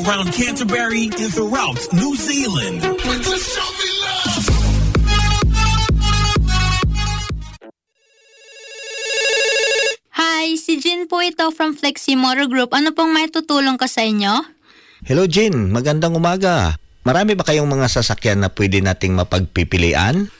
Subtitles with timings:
[0.00, 2.80] Around Canterbury and throughout New Zealand.
[10.16, 12.72] Hi, si Jin po ito from Flexi Motor Group.
[12.72, 14.40] Ano pong may tutulong ko sa inyo?
[15.04, 16.80] Hello Jin, magandang umaga.
[17.04, 20.32] Marami ba kayong mga sasakyan na pwede nating mapagpipilian?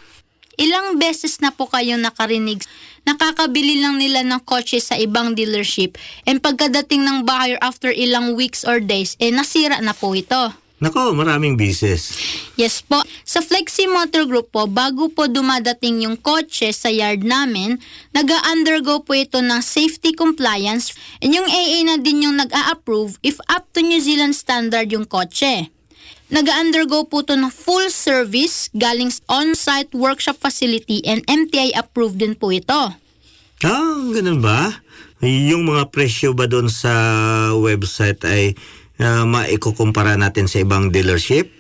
[0.57, 2.65] Ilang beses na po kayong nakarinig.
[3.09, 5.97] Nakakabili lang nila ng kotse sa ibang dealership
[6.29, 10.53] and pagkadating ng buyer after ilang weeks or days, eh nasira na po ito.
[10.81, 12.17] Nako, maraming bises.
[12.57, 13.05] Yes po.
[13.29, 17.77] Sa Flexi Motor Group po, bago po dumadating yung kotse sa yard namin,
[18.17, 23.69] nag-undergo po ito ng safety compliance and yung AA na din yung nag-a-approve if up
[23.77, 25.69] to New Zealand standard yung kotse.
[26.31, 32.55] Nag-undergo po ito ng full service galing on-site workshop facility and MTI approved din po
[32.55, 32.95] ito.
[33.67, 34.79] Ah, ganun ba?
[35.21, 36.95] Yung mga presyo ba doon sa
[37.59, 38.55] website ay
[39.03, 41.51] uh, maikukumpara natin sa ibang dealership?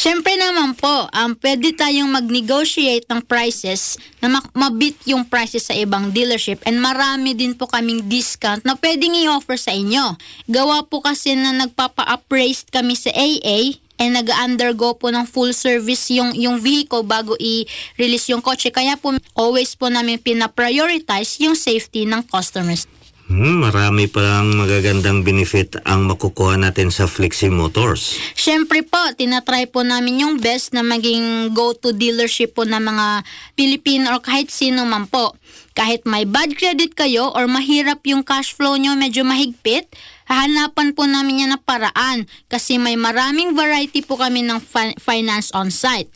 [0.00, 5.76] Siyempre naman po, um, pwede tayong mag-negotiate ng prices na ma- mabit yung prices sa
[5.76, 10.16] ibang dealership and marami din po kaming discount na pwedeng i-offer sa inyo.
[10.48, 16.32] Gawa po kasi na nagpapa-appraised kami sa AA and nag-undergo po ng full service yung,
[16.32, 18.72] yung vehicle bago i-release yung kotse.
[18.72, 22.88] Kaya po always po namin pina-prioritize yung safety ng customers.
[23.30, 28.18] Hmm, marami palang magagandang benefit ang makukuha natin sa Flexi Motors.
[28.34, 33.22] Siyempre po, tinatry po namin yung best na maging go-to dealership po ng mga
[33.54, 35.38] Pilipino or kahit sino man po.
[35.80, 39.88] Kahit may bad credit kayo or mahirap yung cash flow nyo medyo mahigpit,
[40.28, 45.48] hahanapan po namin yan na paraan kasi may maraming variety po kami ng fi- finance
[45.56, 46.12] on site.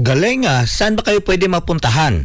[0.00, 2.24] Galing ah, saan ba kayo pwede mapuntahan?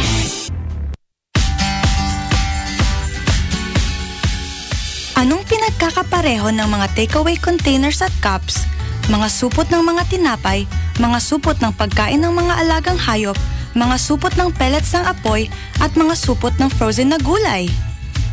[5.81, 8.69] Anong pinagkakapareho ng mga takeaway containers at cups,
[9.09, 10.69] mga supot ng mga tinapay,
[11.01, 13.33] mga supot ng pagkain ng mga alagang hayop,
[13.73, 15.49] mga supot ng pellets ng apoy,
[15.81, 17.65] at mga supot ng frozen na gulay?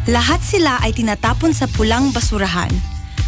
[0.04, 2.68] Lahat sila ay tinatapon sa pulang basurahan.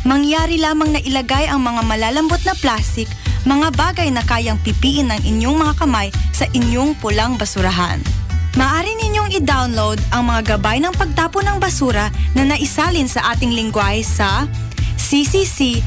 [0.04, 3.08] Mangyari lamang na ilagay ang mga malalambot na plastik,
[3.48, 8.19] mga bagay na kayang pipiin ng inyong mga kamay sa inyong pulang basurahan.
[8.58, 14.02] Maaari ninyong i-download ang mga gabay ng pagtapon ng basura na naisalin sa ating lingwahe
[14.02, 14.50] sa
[14.98, 15.80] ccc.govt.nz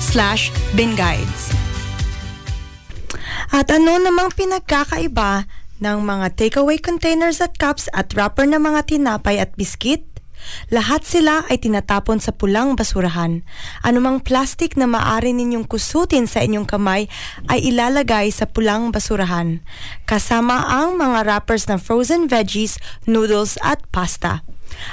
[0.00, 1.42] slash binguides.
[3.52, 5.48] At ano namang pinagkakaiba
[5.80, 10.15] ng mga takeaway containers at cups at wrapper ng mga tinapay at biskit?
[10.70, 13.46] Lahat sila ay tinatapon sa pulang basurahan.
[13.86, 17.06] Anumang plastic na maaari ninyong kusutin sa inyong kamay
[17.46, 19.62] ay ilalagay sa pulang basurahan.
[20.04, 24.42] Kasama ang mga wrappers ng frozen veggies, noodles at pasta.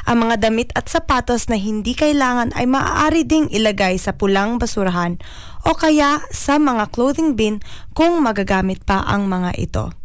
[0.05, 5.17] Ang mga damit at sapatos na hindi kailangan ay maaari ding ilagay sa pulang basurahan
[5.65, 7.59] o kaya sa mga clothing bin
[7.97, 10.02] kung magagamit pa ang mga ito.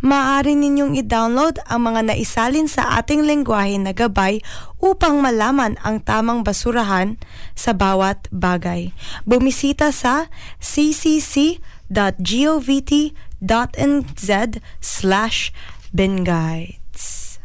[0.00, 4.40] Maaari ninyong i-download ang mga naisalin sa ating lengguwahe na gabay
[4.82, 7.16] upang malaman ang tamang basurahan
[7.56, 8.92] sa bawat bagay.
[9.24, 10.28] Bumisita sa
[10.60, 11.60] ccc.govt.nz
[14.82, 15.38] slash
[15.94, 17.40] binguides.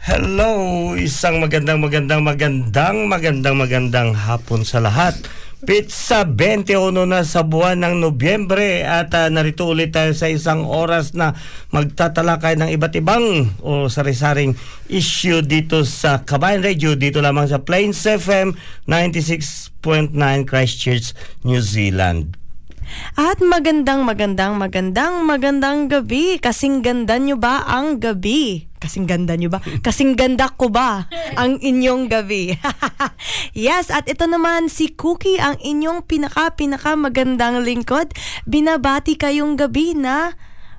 [0.00, 5.12] Hello, isang magandang magandang magandang magandang magandang hapon sa lahat.
[5.60, 11.12] Pizza 21 na sa buwan ng Nobyembre at uh, narito ulit tayo sa isang oras
[11.12, 11.36] na
[11.68, 14.56] magtatalakay ng iba't ibang o sari-saring
[14.88, 18.56] issue dito sa Kabayan Radio dito lamang sa Plains FM
[18.88, 21.12] 96.9 Christchurch,
[21.44, 22.40] New Zealand.
[23.20, 26.40] At magandang magandang magandang magandang gabi.
[26.40, 28.69] Kasing ganda nyo ba ang gabi?
[28.80, 29.60] Kasing ganda nyo ba?
[29.60, 31.04] Kasing ganda ko ba
[31.36, 32.56] ang inyong gabi?
[33.52, 38.16] yes, at ito naman si Cookie, ang inyong pinaka-pinaka magandang lingkod.
[38.48, 40.32] Binabati kayong gabi na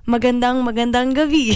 [0.09, 1.53] magandang magandang gabi.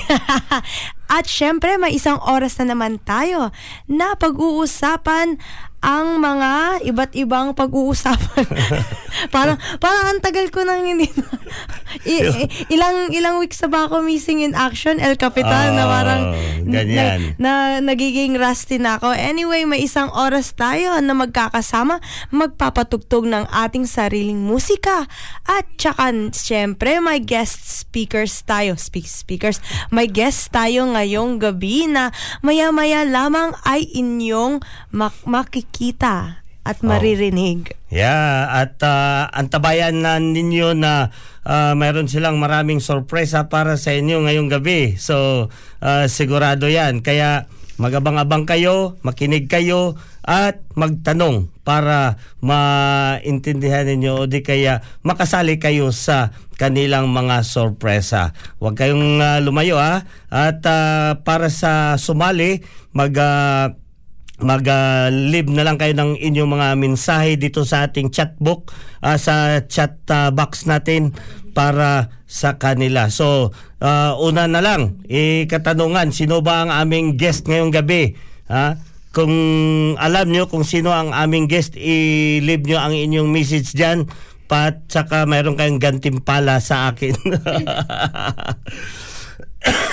[1.17, 3.53] At syempre, may isang oras na naman tayo
[3.89, 5.37] na pag-uusapan
[5.85, 8.41] ang mga iba't ibang pag-uusapan.
[9.35, 11.07] parang parang ang tagal ko nang hindi
[12.09, 15.89] I, ilang ilang weeks na ba ako missing in action El Capitan uh, na ah,
[15.93, 16.21] parang
[16.67, 17.37] ganyan.
[17.39, 19.15] Na, na nagiging rusty na ako.
[19.15, 22.03] Anyway, may isang oras tayo na magkakasama,
[22.33, 25.07] magpapatugtog ng ating sariling musika
[25.47, 28.75] at tsaka syempre may guest speakers tayo.
[28.75, 29.63] Speak speakers.
[29.93, 32.11] May guest tayo ngayong gabi na
[32.43, 34.59] maya-maya lamang ay inyong
[34.91, 36.87] mak- makikita makikita at oh.
[36.87, 37.75] maririnig.
[37.75, 37.91] Oh.
[37.91, 41.11] Yeah, at uh, antabayan na ninyo na
[41.43, 44.95] uh, mayroon silang maraming sorpresa para sa inyo ngayong gabi.
[44.95, 45.47] So,
[45.83, 47.03] uh, sigurado yan.
[47.03, 55.93] Kaya magabang-abang kayo, makinig kayo, at magtanong para maintindihan ninyo o di kaya makasali kayo
[55.93, 58.33] sa kanilang mga sorpresa.
[58.57, 60.07] Huwag kayong uh, lumayo ha.
[60.31, 62.63] At uh, para sa sumali,
[62.95, 63.11] mag...
[63.11, 63.84] Uh,
[64.43, 69.15] mag-leave uh, na lang kayo ng inyong mga mensahe dito sa ating chat book uh,
[69.15, 71.15] sa chat uh, box natin
[71.55, 73.07] para sa kanila.
[73.07, 78.19] So, uh, una na lang, eh, katanungan, sino ba ang aming guest ngayong gabi?
[78.51, 78.75] Ha?
[79.15, 79.31] Kung
[79.95, 84.03] alam nyo kung sino ang aming guest, i-leave nyo ang inyong message dyan
[84.45, 87.15] pat saka mayroon kayong gantimpala sa akin.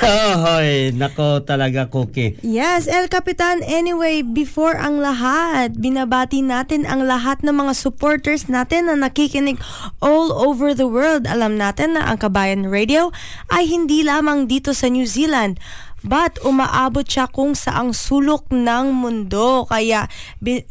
[0.02, 2.34] Hoy, nako talaga cookie.
[2.42, 3.62] Yes, El Capitan.
[3.62, 9.62] Anyway, before ang lahat, binabati natin ang lahat ng mga supporters natin na nakikinig
[10.02, 11.24] all over the world.
[11.30, 13.14] Alam natin na ang Kabayan Radio
[13.48, 15.56] ay hindi lamang dito sa New Zealand
[16.02, 19.66] But umaabot siya kung saang sulok ng mundo.
[19.70, 20.10] Kaya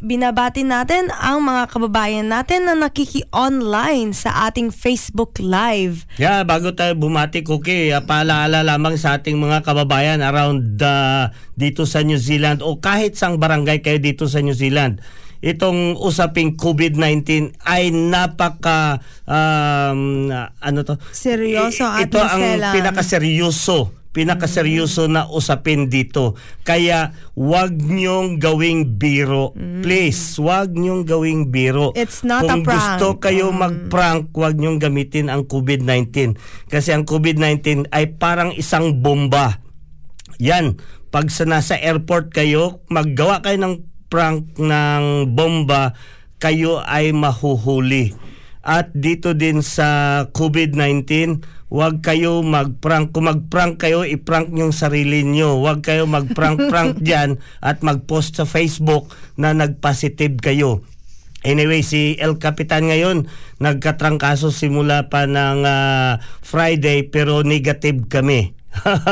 [0.00, 6.04] binabati natin ang mga kababayan natin na nakiki-online sa ating Facebook Live.
[6.20, 12.04] Yeah, bago tayo bumati, Cookie, paalaala lamang sa ating mga kababayan around uh, dito sa
[12.04, 15.00] New Zealand o kahit sang barangay kayo dito sa New Zealand
[15.42, 25.24] itong usaping COVID-19 ay napaka um, ano to seryoso at ito ang pinakaseryoso pinakaseryoso na
[25.26, 26.36] usapin dito.
[26.62, 29.56] Kaya wag niyong gawing biro.
[29.56, 29.80] Mm.
[29.80, 31.96] Please, wag niyong gawing biro.
[31.96, 32.76] It's not Kung a prank.
[32.76, 33.56] gusto kayo mm.
[33.58, 36.36] mag-prank, wag niyong gamitin ang COVID-19.
[36.68, 39.64] Kasi ang COVID-19 ay parang isang bomba.
[40.38, 40.76] Yan,
[41.08, 43.74] pag sa nasa airport kayo, maggawa kayo ng
[44.12, 45.96] prank ng bomba,
[46.36, 48.12] kayo ay mahuhuli.
[48.62, 53.10] At dito din sa COVID-19, huwag kayo mag-prank.
[53.10, 55.58] Kung mag-prank kayo, i-prank yung sarili nyo.
[55.58, 60.86] Huwag kayo mag-prank-prank dyan at mag-post sa Facebook na nag-positive kayo.
[61.42, 63.26] Anyway, si El Capitan ngayon,
[63.58, 68.54] nagkatrangkaso simula pa ng uh, Friday pero negative kami.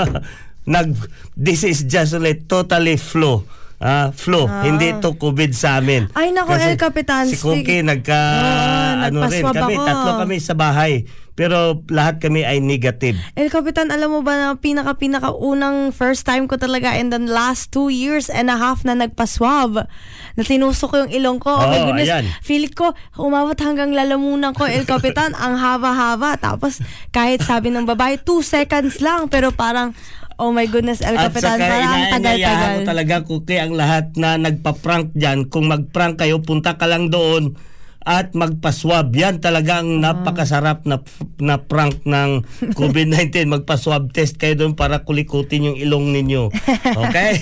[0.70, 0.94] Nag,
[1.34, 3.42] this is just like totally flu
[3.80, 4.46] uh, flu.
[4.46, 4.62] Ah.
[4.62, 6.12] Hindi to COVID sa amin.
[6.12, 7.26] Ay nako El Capitan.
[7.26, 9.86] Si Cookie nagka oh, ano rin kami, ako.
[9.88, 11.08] tatlo kami sa bahay.
[11.40, 13.16] Pero lahat kami ay negative.
[13.32, 17.72] El Capitan, alam mo ba na pinaka-pinaka unang first time ko talaga in the last
[17.72, 19.88] two years and a half na nagpa-swab.
[20.36, 21.56] Na tinusok ko yung ilong ko.
[21.56, 22.12] Oh, oh my goodness.
[22.12, 22.28] Ayan.
[22.44, 26.36] Feel ko, umabot hanggang lalamunan ko, El Capitan, ang haba-haba.
[26.36, 29.32] Tapos kahit sabi ng babae, two seconds lang.
[29.32, 29.96] Pero parang
[30.40, 32.72] Oh my goodness, El Capitan, parang tagal-tagal.
[32.72, 35.52] ko talaga kuki ang lahat na nagpa-prank dyan.
[35.52, 37.60] Kung mag-prank kayo, punta ka lang doon
[38.00, 39.12] at magpa-swab.
[39.12, 40.10] Yan talaga ang ah.
[40.16, 41.04] napakasarap na,
[41.44, 42.48] na prank ng
[42.80, 43.52] COVID-19.
[43.52, 46.48] Magpa-swab test kayo doon para kulikutin yung ilong ninyo.
[46.88, 47.32] Okay?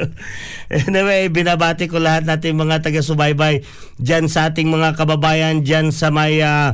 [0.88, 3.60] anyway, binabati ko lahat natin mga taga-subaybay
[4.00, 6.72] dyan sa ating mga kababayan dyan sa may uh,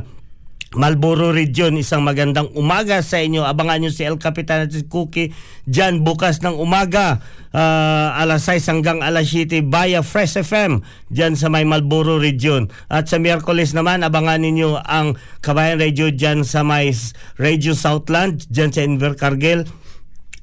[0.71, 3.43] Malboro Region, isang magandang umaga sa inyo.
[3.43, 5.35] Abangan nyo si El Capitan at si Cookie
[5.67, 7.19] dyan bukas ng umaga,
[7.51, 10.79] uh, alas 6 hanggang alas 7 via Fresh FM
[11.11, 12.71] dyan sa may Malboro Region.
[12.87, 16.95] At sa Miyerkules naman, abangan ninyo ang Kabayan Radio dyan sa may
[17.35, 19.67] Radio Southland, dyan sa Invercargill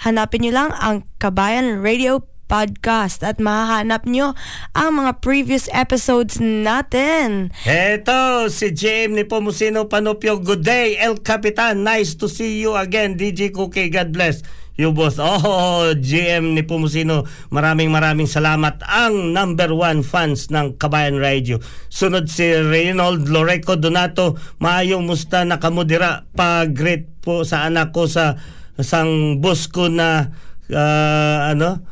[0.08, 4.36] Hanapin nyo lang ang Kabayan Radio podcast at mahahanap nyo
[4.76, 7.56] ang mga previous episodes natin.
[7.64, 10.44] Eto, si JM ni Pomusino Panopio.
[10.44, 11.88] Good day, El Capitan.
[11.88, 13.88] Nice to see you again, DJ Cookie.
[13.88, 14.44] God bless
[14.76, 15.20] you both.
[15.22, 18.84] Oh, GM ni Pomusino, maraming maraming salamat.
[18.86, 21.60] Ang number one fans ng Kabayan Radio.
[21.88, 24.38] Sunod si Reynold Loreco Donato.
[24.62, 26.28] Maayong musta nakamudira.
[26.36, 28.40] Pa-great po sa anak ko sa
[28.82, 30.34] sang boss ko na
[30.74, 31.92] ah, ano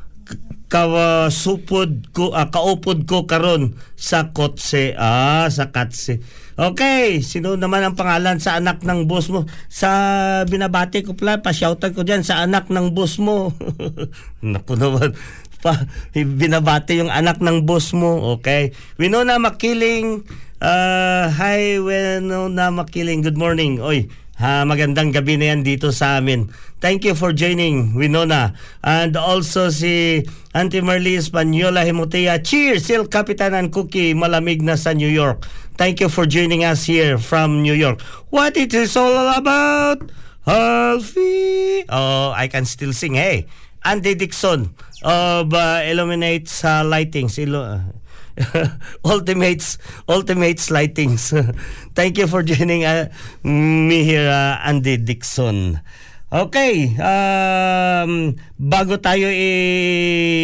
[0.69, 4.93] kawasupod ko ah, kaupod ko karon sa kotse.
[4.93, 6.21] Ah sa katse
[6.59, 9.49] okay sino naman ang pangalan sa anak ng boss mo?
[9.67, 9.89] Sa
[10.45, 13.51] binabati ko pala pa shoutout ko diyan sa anak ng boss mo.
[14.45, 15.17] Naku naman
[15.59, 15.75] pa
[16.13, 18.37] binabati yung anak ng boss mo.
[18.39, 18.71] Okay.
[19.01, 20.23] Winona Makiling
[20.61, 23.25] uh, hi Winona Makiling.
[23.25, 23.81] Good morning.
[23.81, 24.07] Oy
[24.39, 26.47] Ha, magandang gabi na yan dito sa amin.
[26.79, 28.55] Thank you for joining, Winona.
[28.83, 30.23] And also si
[30.55, 32.39] Auntie Marley Espanyola Himutea.
[32.39, 35.43] Cheers, El Capitan and Cookie, malamig na sa New York.
[35.75, 37.99] Thank you for joining us here from New York.
[38.31, 40.07] What it is all about?
[40.47, 41.83] Alfie.
[41.89, 43.13] Oh, I can still sing.
[43.15, 43.47] Hey,
[43.83, 47.37] Andy Dixon of uh, Illuminates uh, Lightings.
[47.37, 47.83] Ilo-
[49.03, 51.31] Ultimates Ultimates Lightings.
[51.95, 53.11] Thank you for joining uh,
[53.43, 55.81] me here uh, Andy Dixon.
[56.29, 59.25] Okay, um, bago tayo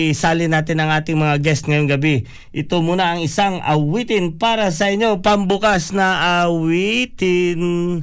[0.10, 4.90] isali natin ang ating mga guest ngayong gabi, ito muna ang isang awitin para sa
[4.90, 8.02] inyo, pambukas na awitin.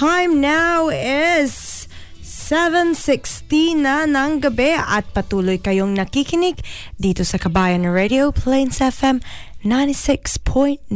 [0.00, 1.84] Time now is
[2.24, 6.56] 7.16 na ng gabi at patuloy kayong nakikinig
[6.96, 9.20] dito sa Kabayan Radio Plains FM
[9.60, 10.88] 96.9.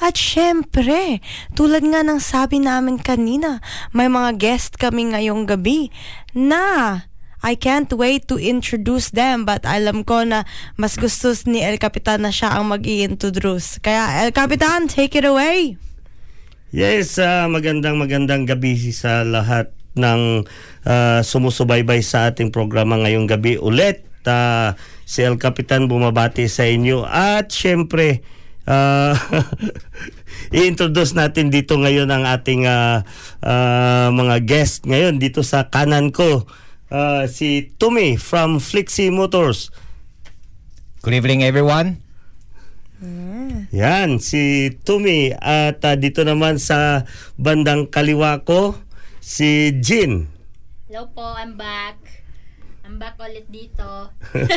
[0.00, 1.20] At syempre,
[1.52, 3.60] tulad nga ng sabi namin kanina,
[3.92, 5.92] may mga guest kami ngayong gabi
[6.32, 7.04] na
[7.44, 10.48] I can't wait to introduce them but alam ko na
[10.80, 15.28] mas gusto ni El Capitan na siya ang mag introduce Kaya El Capitan, take it
[15.28, 15.76] away!
[16.74, 20.42] Yes, ah, magandang magandang gabi sa lahat ng
[20.82, 24.02] ah, sumusubaybay sa ating programa ngayong gabi ulit.
[24.26, 24.74] Ah,
[25.06, 28.26] si El Capitan bumabati sa inyo at syempre
[28.66, 29.14] ah,
[30.58, 33.06] i-introduce natin dito ngayon ang ating ah,
[33.38, 36.42] ah, mga guest ngayon dito sa kanan ko.
[36.90, 39.70] Ah, si Tumi from Flixie Motors.
[41.06, 42.03] Good evening, everyone.
[43.74, 45.34] Yan, si Tumi.
[45.34, 47.04] At ah, dito naman sa
[47.36, 48.78] bandang kaliwa ko,
[49.20, 50.28] si Jin.
[50.88, 51.98] Hello po, I'm back.
[52.84, 54.12] I'm back ulit dito.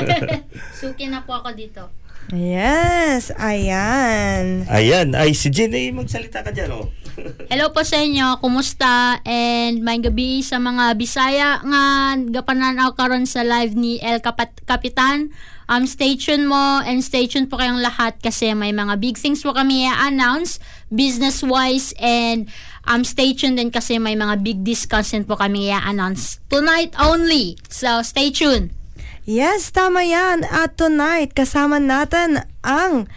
[0.80, 1.88] Suki na po ako dito.
[2.36, 4.68] Yes, ayan.
[4.68, 6.92] Ayan, ay si Jin, ay magsalita ka dyan, oh.
[7.50, 9.18] Hello po sa inyo, kumusta?
[9.26, 15.34] And may gabi sa mga Bisaya nga gapananaw karon sa live ni El Kapat- Kapitan.
[15.66, 19.42] Um, stay tuned mo and stay tuned po kayong lahat kasi may mga big things
[19.42, 20.62] po kami i-announce
[20.94, 22.48] business-wise and
[22.86, 27.58] um, stay tuned din kasi may mga big discounts din po kami i-announce tonight only.
[27.68, 28.78] So, stay tuned.
[29.28, 30.46] Yes, tama yan.
[30.48, 33.10] At tonight, kasama natin ang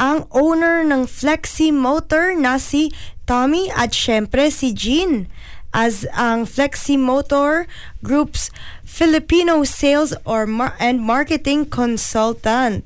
[0.00, 2.88] ang owner ng Flexi Motor na si
[3.30, 5.30] Tommy at syempre si Jean
[5.70, 7.70] as ang Flexi Motor
[8.02, 8.50] Group's
[8.82, 12.82] Filipino Sales or Mar- and Marketing Consultant.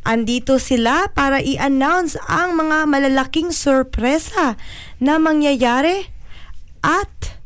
[0.00, 4.56] Andito sila para i-announce ang mga malalaking sorpresa
[4.96, 6.08] na mangyayari
[6.80, 7.36] at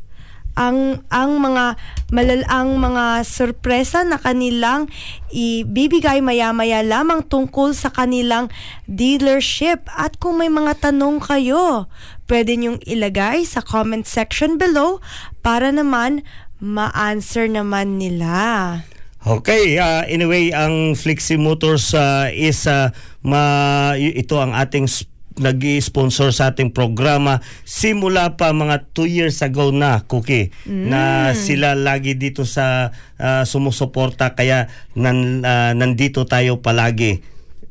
[0.58, 1.78] ang ang mga
[2.10, 4.90] malal ang mga sorpresa na kanilang
[5.30, 8.50] ibibigay maya-maya lamang tungkol sa kanilang
[8.90, 11.86] dealership at kung may mga tanong kayo
[12.26, 14.98] pwede niyong ilagay sa comment section below
[15.46, 16.26] para naman
[16.58, 18.82] ma-answer naman nila.
[19.22, 26.34] Okay, uh, anyway, ang Flixie Motors uh, is uh, ma ito ang ating sp- nag-sponsor
[26.34, 32.44] sa ating programa simula pa mga 2 years ago na, Cookie, na sila lagi dito
[32.44, 37.22] sa uh, sumusuporta kaya nan, uh, nandito tayo palagi.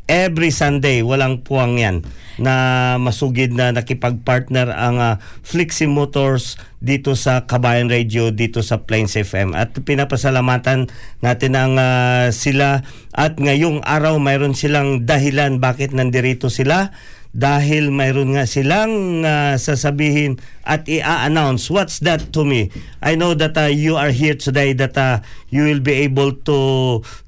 [0.08, 2.08] Every Sunday, walang puwang yan
[2.40, 9.18] na masugid na nakipag-partner ang uh, Flixie Motors dito sa Kabayan Radio, dito sa Plains
[9.18, 9.58] FM.
[9.58, 10.88] At pinapasalamatan
[11.26, 12.86] natin ang ah, sila
[13.18, 16.94] at ngayong araw mayroon silang dahilan bakit nandirito sila
[17.38, 21.70] dahil mayroon nga silang ah, sasabihin at i-announce.
[21.70, 22.74] What's that to me?
[22.98, 25.22] I know that ah, you are here today that ah,
[25.54, 26.60] you will be able to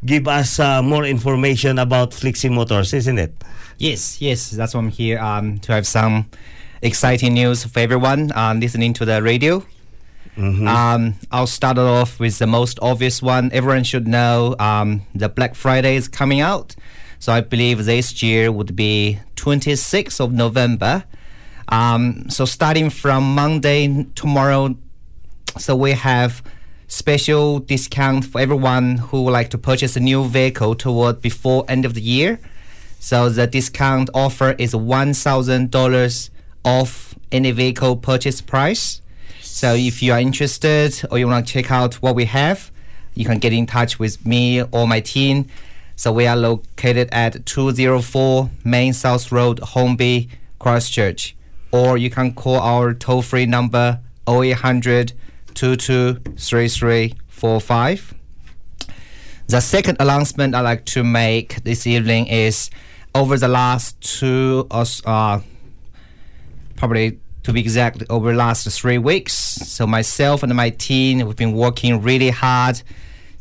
[0.01, 3.37] give us ah, more information about flexi Motors, isn't it?
[3.77, 6.25] Yes, yes, that's why I'm here um, to have some
[6.81, 9.63] exciting news for everyone um, listening to the radio.
[10.39, 13.51] Um, I'll start it off with the most obvious one.
[13.51, 16.75] Everyone should know um, the Black Friday is coming out.
[17.19, 21.03] So I believe this year would be 26th of November.
[21.67, 24.75] Um, so starting from Monday tomorrow,
[25.57, 26.43] so we have
[26.87, 31.85] special discount for everyone who would like to purchase a new vehicle toward before end
[31.85, 32.39] of the year.
[32.99, 36.31] So the discount offer is one thousand dollars
[36.65, 39.01] off any vehicle purchase price.
[39.41, 42.71] So if you are interested or you want to check out what we have,
[43.13, 45.47] you can get in touch with me or my team.
[45.99, 51.35] So we are located at 204 Main South Road, Homeby, Christchurch.
[51.73, 55.11] Or you can call our toll-free number 0800
[55.55, 58.13] 223345.
[59.47, 62.69] The second announcement I'd like to make this evening is
[63.13, 65.41] over the last two, or uh,
[66.77, 69.33] probably to be exact, over the last three weeks.
[69.33, 72.83] So myself and my team, we've been working really hard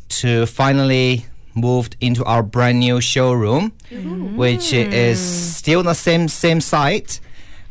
[0.09, 1.25] to finally
[1.59, 3.71] moved into our brand new showroom,
[4.35, 7.19] which is still the same same site,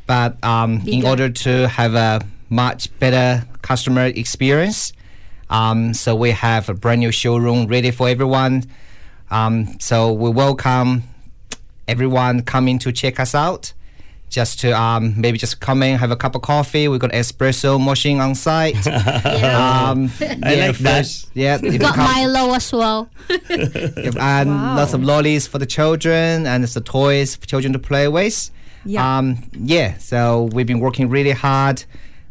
[0.07, 4.92] but um, in order to have a much better customer experience,
[5.51, 8.64] um, so we have a brand new showroom ready for everyone.
[9.31, 11.03] Um, so we welcome
[11.87, 13.72] everyone coming to check us out.
[14.28, 16.86] Just to um, maybe just come in, have a cup of coffee.
[16.88, 18.86] We got espresso machine on site.
[18.86, 21.24] um, I yeah, like that.
[21.34, 23.08] Yeah, if you Got come- Milo as well.
[23.48, 28.08] and lots of lollies for the children and it's the toys for children to play
[28.08, 28.50] with.
[28.84, 29.18] Yeah.
[29.18, 29.96] Um, yeah.
[29.98, 31.84] So we've been working really hard,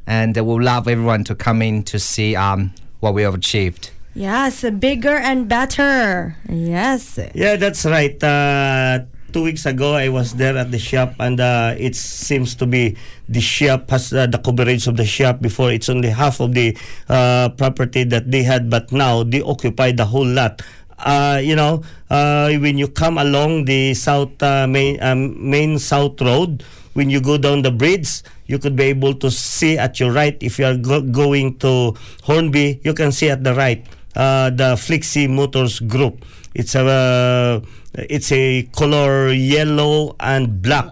[0.05, 3.91] and uh, we'll love everyone to come in to see um, what we have achieved.
[4.13, 6.36] Yes, bigger and better.
[6.49, 7.19] Yes.
[7.36, 8.21] Yeah, that's right.
[8.23, 12.65] Uh, two weeks ago, I was there at the shop, and uh, it seems to
[12.65, 12.95] be
[13.29, 15.41] the shop has uh, the coverage of the shop.
[15.41, 16.77] Before, it's only half of the
[17.09, 20.61] uh, property that they had, but now they occupy the whole lot.
[20.97, 26.19] Uh, you know, uh, when you come along the south uh, main um, main south
[26.21, 26.63] road,
[26.93, 30.37] when you go down the bridge, you could be able to see at your right.
[30.41, 33.85] If you are go- going to Hornby, you can see at the right
[34.15, 36.25] uh, the Flixie Motors Group.
[36.58, 37.62] It's a uh,
[38.10, 40.89] it's a color yellow and black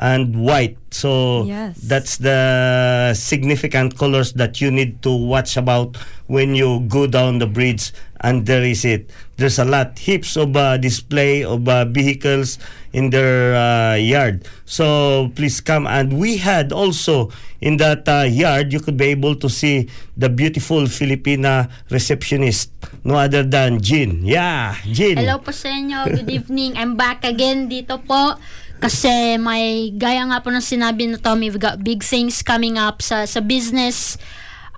[0.00, 0.78] and white.
[0.90, 1.76] So Yes.
[1.84, 5.96] that's the significant colors that you need to watch about
[6.32, 7.92] when you go down the bridge.
[8.22, 9.10] And there is it.
[9.34, 12.62] There's a lot, heaps of uh, display of uh, vehicles
[12.94, 14.46] in their uh, yard.
[14.64, 15.90] So please come.
[15.90, 20.28] And we had also in that uh, yard, you could be able to see the
[20.28, 22.70] beautiful Filipina receptionist,
[23.02, 24.22] no other than Jean.
[24.22, 25.18] Yeah, Jean.
[25.18, 26.10] Hello po sa inyo.
[26.10, 26.78] Good evening.
[26.78, 28.38] I'm back again dito po.
[28.82, 32.98] Kasi may, gaya nga po ng sinabi na Tommy, we've got big things coming up
[32.98, 34.18] sa, sa business.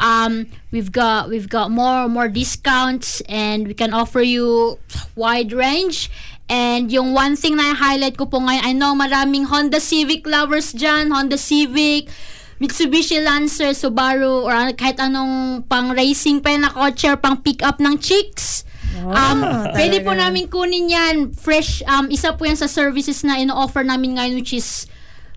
[0.00, 4.78] Um, we've got we've got more more discounts and we can offer you
[5.14, 6.10] wide range.
[6.50, 10.76] And yung one thing na highlight ko po ngayon, I know maraming Honda Civic lovers
[10.76, 12.12] dyan, Honda Civic,
[12.60, 17.64] Mitsubishi Lancer, Subaru, or ano- kahit anong pang racing pa na kotse or pang pick
[17.64, 18.64] up ng chicks.
[18.94, 19.40] Um,
[19.74, 20.28] pwede po talaga.
[20.28, 21.16] namin kunin yan.
[21.32, 24.86] Fresh, um, isa po yan sa services na ino-offer namin ngayon which is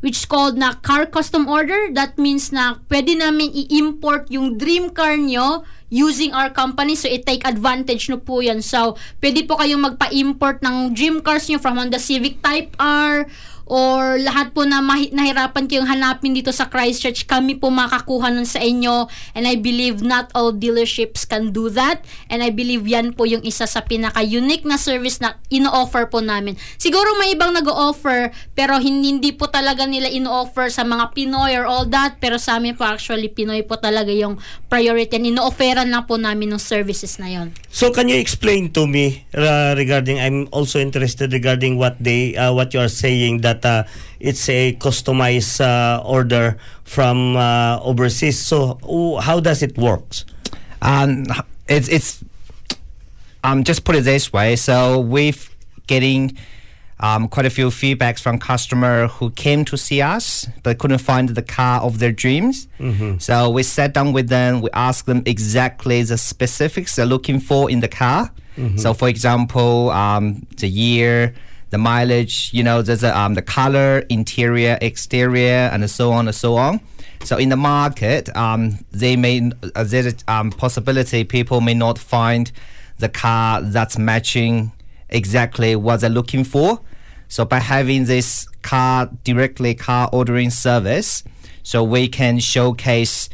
[0.01, 1.89] which is called na car custom order.
[1.93, 6.95] That means na pwede namin i-import yung dream car nyo using our company.
[6.99, 8.59] So, i-take advantage no po yan.
[8.59, 13.25] So, pwede po kayong magpa-import ng dream cars nyo from Honda Civic Type R
[13.67, 18.47] or lahat po na mahi- nahirapan kayong hanapin dito sa Christchurch, kami po makakuha nun
[18.47, 19.11] sa inyo.
[19.35, 22.03] And I believe not all dealerships can do that.
[22.31, 26.55] And I believe yan po yung isa sa pinaka-unique na service na ino-offer po namin.
[26.79, 31.67] Siguro may ibang nag-offer pero hin- hindi po talaga nila ino-offer sa mga Pinoy or
[31.67, 32.23] all that.
[32.23, 34.39] Pero sa amin po actually Pinoy po talaga yung
[34.71, 35.19] priority.
[35.19, 37.51] And ino-offeran lang po namin ng services na yon.
[37.67, 42.55] So can you explain to me uh, regarding I'm also interested regarding what they uh,
[42.55, 43.83] what you are saying that uh,
[44.19, 48.39] it's a customized uh, order from uh, overseas.
[48.39, 48.79] So
[49.21, 50.03] how does it work?
[50.81, 51.25] Um,
[51.67, 52.23] it's it's
[53.43, 54.55] um just put it this way.
[54.55, 55.49] So we've
[55.87, 56.37] getting
[56.99, 61.29] um, quite a few feedbacks from customer who came to see us but couldn't find
[61.29, 62.67] the car of their dreams.
[63.19, 64.61] So we sat down with them.
[64.61, 68.31] We asked them exactly the specifics they're looking for in the car.
[68.77, 71.33] So for example, um, the year.
[71.69, 76.35] The mileage, you know, there's a, um, the color, interior, exterior, and so on and
[76.35, 76.79] so on.
[77.23, 81.97] So in the market, um, they may uh, there's a um, possibility people may not
[81.97, 82.51] find
[82.99, 84.71] the car that's matching
[85.09, 86.79] exactly what they're looking for.
[87.27, 91.23] So by having this car directly car ordering service,
[91.63, 93.29] so we can showcase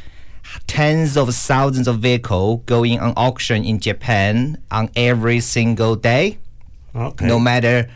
[0.66, 6.38] tens of thousands of vehicles going on auction in Japan on every single day
[6.94, 7.26] Okay.
[7.26, 7.88] no matter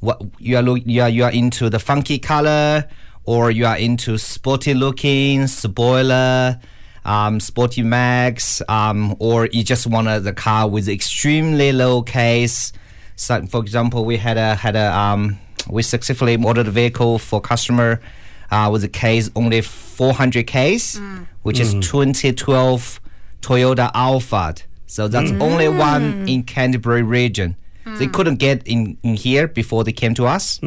[0.00, 2.88] what you are look you are, you are into the funky color
[3.24, 6.58] or you are into sporty looking spoiler
[7.04, 12.72] um, sporty max um, or you just want a, the car with extremely low case.
[13.16, 17.40] So for example we had a had a um, we successfully ordered a vehicle for
[17.40, 18.00] customer
[18.50, 21.00] uh, with a case only 400 case
[21.42, 23.00] which is 2012
[23.40, 24.62] Toyota Alphard.
[24.86, 27.56] So that's only one in Canterbury region
[27.98, 30.60] they couldn't get in, in here before they came to us.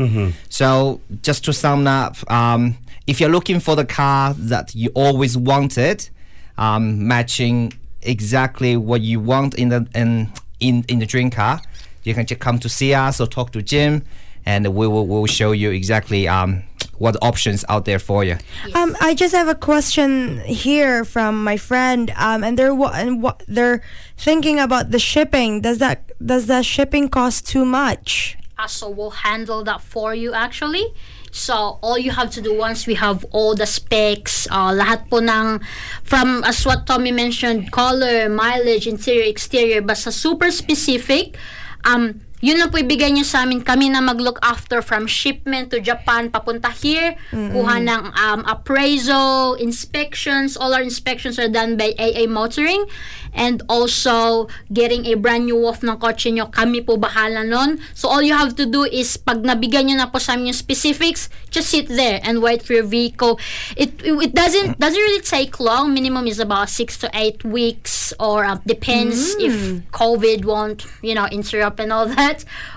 [0.49, 2.75] So, just to sum up, um,
[3.07, 6.09] if you're looking for the car that you always wanted,
[6.57, 11.61] um, matching exactly what you want in the in, in in the dream car,
[12.03, 14.03] you can just come to see us or talk to Jim,
[14.45, 16.63] and we will we'll show you exactly um,
[17.01, 18.37] what options out there for you.
[18.75, 22.13] Um, I just have a question here from my friend.
[22.15, 23.81] Um, and they're and what they're
[24.17, 25.61] thinking about the shipping.
[25.61, 28.37] Does that does the shipping cost too much?
[28.59, 30.85] Uh, so we'll handle that for you actually.
[31.31, 35.23] So all you have to do once we have all the specs, uh, lahat po
[35.23, 35.61] ng
[36.03, 41.39] from as what Tommy mentioned, color, mileage, interior, exterior, basta super specific.
[41.83, 43.61] Um, yun lang po ibigay nyo sa amin.
[43.61, 50.57] Kami na mag-look after from shipment to Japan, papunta here, kuha ng um, appraisal, inspections.
[50.57, 52.85] All our inspections are done by AA Motoring.
[53.31, 57.79] And also, getting a brand new wolf ng kotse nyo, kami po bahala nun.
[57.95, 60.59] So, all you have to do is, pag nabigyan nyo na po sa amin yung
[60.59, 63.39] specifics, just sit there and wait for your vehicle.
[63.79, 65.95] It, it doesn't doesn't really take long.
[65.95, 69.53] Minimum is about six to eight weeks or uh, depends if
[69.95, 72.30] COVID won't, you know, interrupt and all that.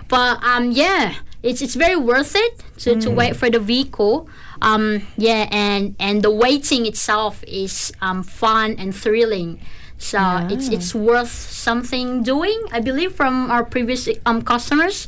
[0.08, 4.28] But um, yeah, it's it's very worth it to, to wait for the vehicle.
[4.62, 9.60] Um, yeah, and and the waiting itself is um, fun and thrilling.
[9.98, 15.06] So it's it's worth something doing, I believe, from our previous um customers.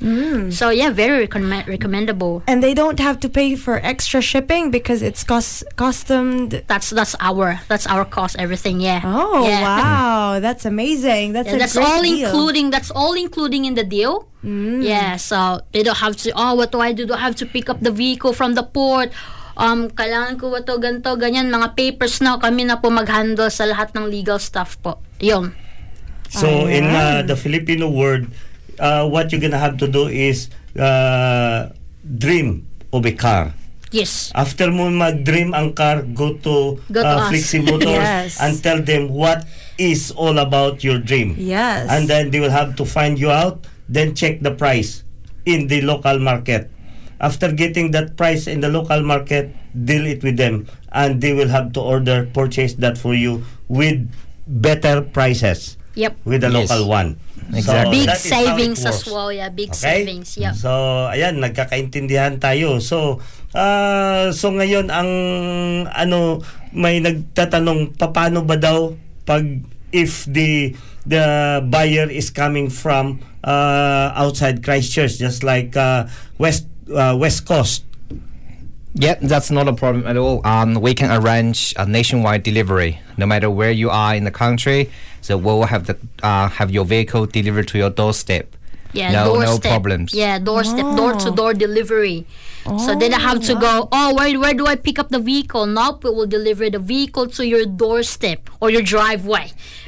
[0.56, 2.42] So yeah, very recommend recommendable.
[2.46, 6.62] And they don't have to pay for extra shipping because it's cost customed.
[6.66, 8.36] That's that's our that's our cost.
[8.38, 9.02] Everything, yeah.
[9.04, 9.62] Oh yeah.
[9.62, 11.32] wow, that's amazing.
[11.34, 12.28] That's Yeah, that's all deal.
[12.28, 14.28] including that's all including in the deal.
[14.42, 17.04] Yeah, so they don't have to oh what do I do?
[17.04, 19.10] Do I have to pick up the vehicle from the port?
[19.56, 23.64] Um, kailangan ko ba to, ganito, ganyan, mga papers na kami na po mag-handle sa
[23.64, 25.00] lahat ng legal stuff po.
[25.18, 25.56] Yun.
[26.28, 28.28] So in uh, the Filipino word,
[28.78, 31.72] uh, what you're gonna have to do is uh,
[32.04, 33.56] dream of a car.
[33.94, 34.28] Yes.
[34.34, 37.30] After mo mag-dream ang car, go to, Go to uh, us.
[37.32, 38.36] Flexi Motors Yes.
[38.42, 39.46] and tell them what
[39.78, 41.32] is all about your dream.
[41.38, 41.88] Yes.
[41.88, 45.06] And then they will have to find you out, then check the price
[45.46, 46.68] in the local market.
[47.16, 51.48] After getting that price in the local market, deal it with them and they will
[51.48, 54.04] have to order, purchase that for you with
[54.46, 56.12] better prices Yep.
[56.28, 56.68] with the Yes.
[56.68, 57.16] local one.
[57.56, 58.04] Exactly.
[58.04, 59.32] Big how it savings as well.
[59.32, 60.04] Yeah, big Okay?
[60.04, 60.36] savings.
[60.36, 60.54] Yep.
[60.60, 60.70] So,
[61.08, 62.82] ayan, nagkakaintindihan tayo.
[62.84, 63.22] So,
[63.56, 65.10] ah, so ngayon ang
[65.88, 66.44] ano
[66.76, 68.92] may nagtatanong paano ba daw
[69.24, 69.46] pag
[69.88, 70.76] if the
[71.08, 71.24] the
[71.64, 77.84] buyer is coming from uh, outside Christchurch just like uh, West uh, West Coast.
[78.94, 80.40] Yeah, that's not a problem at all.
[80.46, 84.90] Um, we can arrange a nationwide delivery, no matter where you are in the country.
[85.20, 88.56] So we'll have the uh, have your vehicle delivered to your doorstep.
[88.92, 89.70] Yeah, no, no doorstep.
[89.70, 90.14] problems.
[90.14, 92.26] Yeah, doorstep, door to door delivery.
[92.64, 93.88] so they don't have to go.
[93.92, 95.66] Oh, where where do I pick up the vehicle?
[95.66, 99.52] Nope, we will deliver the vehicle to your doorstep or your driveway.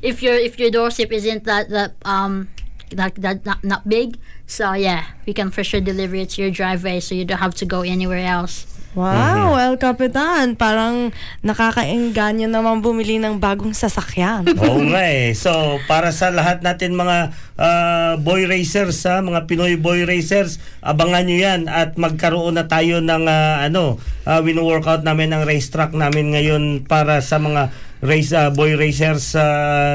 [0.00, 2.48] if your if your doorstep isn't that that um
[2.90, 4.16] that that not, not big,
[4.50, 7.54] so yeah, we can for sure deliver it to your driveway, so you don't have
[7.62, 8.66] to go anywhere else.
[8.90, 11.14] Wow, well, Kapitan, parang
[11.46, 14.50] nakakaengganyo naman bumili ng bagong sasakyan.
[14.50, 15.30] Oo nga eh.
[15.30, 21.22] So, para sa lahat natin mga ah, boy racers, ha, mga Pinoy boy racers, abangan
[21.22, 26.34] nyo yan at magkaroon na tayo ng ah, ano, uh, wino-workout namin ng racetrack namin
[26.34, 27.70] ngayon para sa mga
[28.02, 29.44] race ah, boy racers sa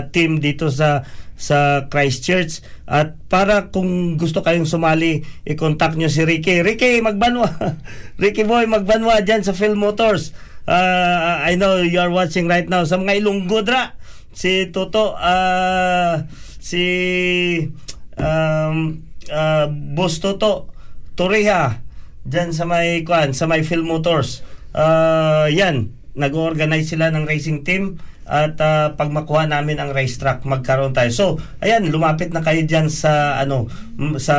[0.08, 1.04] team dito sa
[1.36, 6.64] sa Christchurch at para kung gusto kayong sumali i-contact nyo si Ricky.
[6.64, 7.52] Ricky magbanwa.
[8.24, 10.32] Ricky boy magbanwa dyan sa Phil Motors.
[10.66, 12.88] Ah, I know you are watching right now.
[12.88, 13.94] Sa mga Ilonggo dra
[14.36, 16.26] si Toto ah,
[16.58, 16.84] si
[18.18, 20.72] um, ah, Boss Toto
[21.16, 21.80] Torreja
[22.26, 24.42] dyan sa may kwan sa may Phil Motors.
[24.72, 30.98] Ah, yan nag-organize sila ng racing team at ah, pag makuha namin ang racetrack magkaroon
[30.98, 31.10] tayo.
[31.14, 31.26] So,
[31.62, 33.70] ayan, lumapit na kayo diyan sa ano
[34.18, 34.36] sa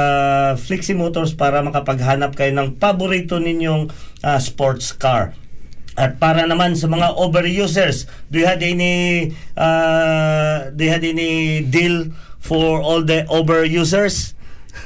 [0.58, 3.88] Flexi Motors para makapaghanap kayo ng paborito ninyong
[4.26, 5.38] ah, sports car.
[5.96, 11.64] At para naman sa mga overusers, do you have any uh, do you have any
[11.64, 14.36] deal for all the overusers?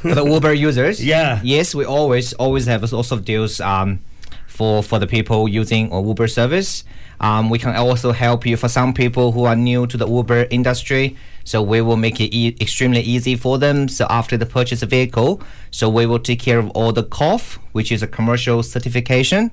[0.06, 1.42] For the Uber users, Yeah.
[1.42, 3.98] yes, we always always have lots of deals um,
[4.46, 6.86] for for the people using a Uber service.
[7.20, 10.46] Um, we can also help you for some people who are new to the Uber
[10.50, 11.16] industry.
[11.44, 13.88] So we will make it e- extremely easy for them.
[13.88, 17.58] So after the purchase a vehicle, so we will take care of all the COF,
[17.72, 19.50] which is a commercial certification,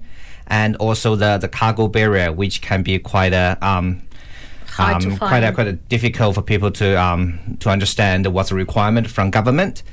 [0.47, 4.01] and also the the cargo barrier, which can be quite a um,
[4.79, 9.09] um, quite a, quite a difficult for people to um, to understand what's a requirement
[9.09, 9.83] from government.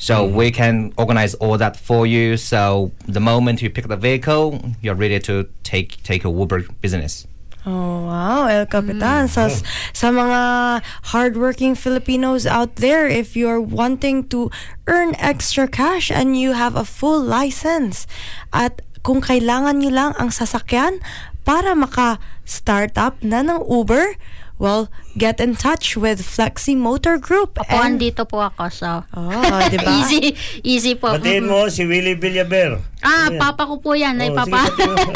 [0.00, 0.34] So mm-hmm.
[0.34, 2.40] we can organize all that for you.
[2.40, 7.28] So the moment you pick the vehicle, you're ready to take take a Uber business.
[7.68, 9.28] Oh, wow, El Capitan.
[9.28, 9.32] Mm.
[9.36, 9.52] Sa,
[9.92, 10.80] sa mga
[11.12, 14.48] hardworking Filipinos out there, if you're wanting to
[14.88, 18.08] earn extra cash and you have a full license,
[18.48, 21.04] at kung kailangan nyo lang ang sasakyan
[21.44, 24.16] para maka-start up na ng Uber,
[24.60, 27.56] well, get in touch with Flexi Motor Group.
[27.56, 29.02] Opo, andito po ako, so.
[29.16, 29.88] Oh, di ba?
[30.04, 31.16] easy, easy po.
[31.16, 32.84] Batiin mo si Willie Villaber.
[33.00, 33.40] Ah, Ayan.
[33.40, 34.68] papa ko po yan, ay Oh, papa.
[34.68, 35.12] sige, batiin mo.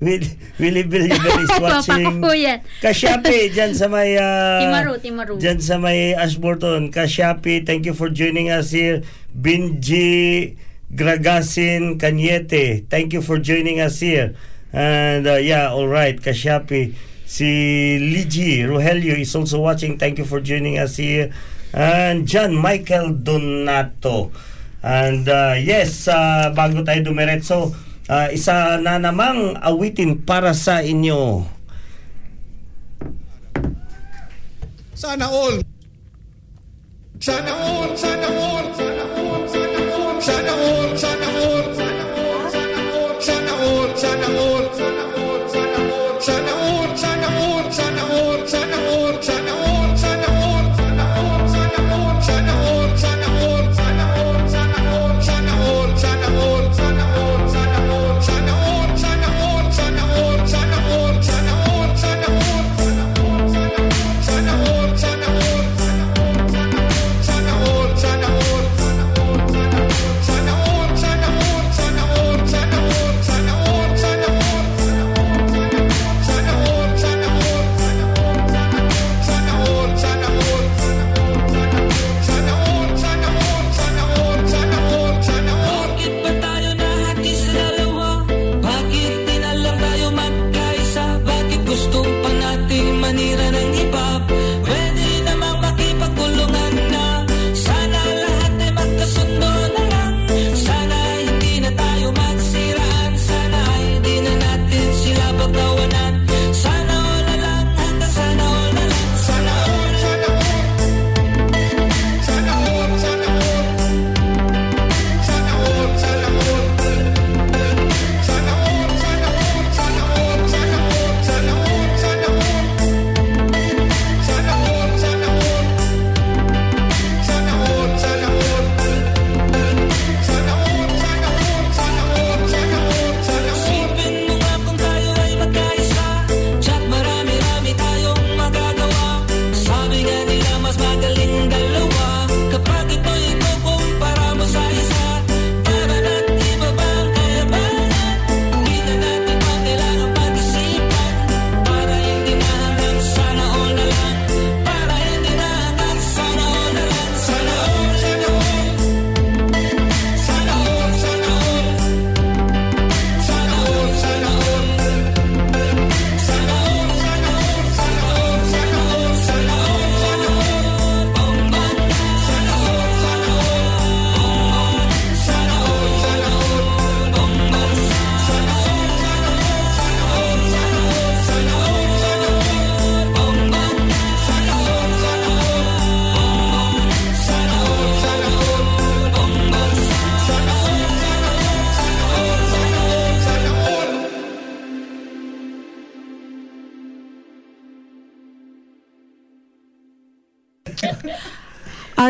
[0.00, 2.04] Willie, Villanueva is watching.
[2.08, 2.58] Papa ko yan.
[2.80, 4.16] Kasyapi, dyan sa may...
[4.16, 5.32] ah, Timaru, Timaru.
[5.36, 6.88] Dyan sa may Ashburton.
[6.88, 9.04] Kasyapi, thank you for joining us here.
[9.36, 10.56] Binji
[10.88, 14.32] Gragasin Canyete, thank you for joining us here.
[14.72, 16.96] And uh, yeah, all right, Kasyapi.
[17.30, 17.46] Si
[18.02, 19.94] Ligi Rogelio is also watching.
[19.94, 21.30] Thank you for joining us here.
[21.70, 24.34] And John Michael Donato.
[24.82, 27.70] And uh, yes, uh, bago tayo dumiretso,
[28.10, 31.46] uh, isa na namang awitin para sa inyo.
[34.98, 35.62] Sana all,
[37.22, 39.39] sana all, sana all, sana all,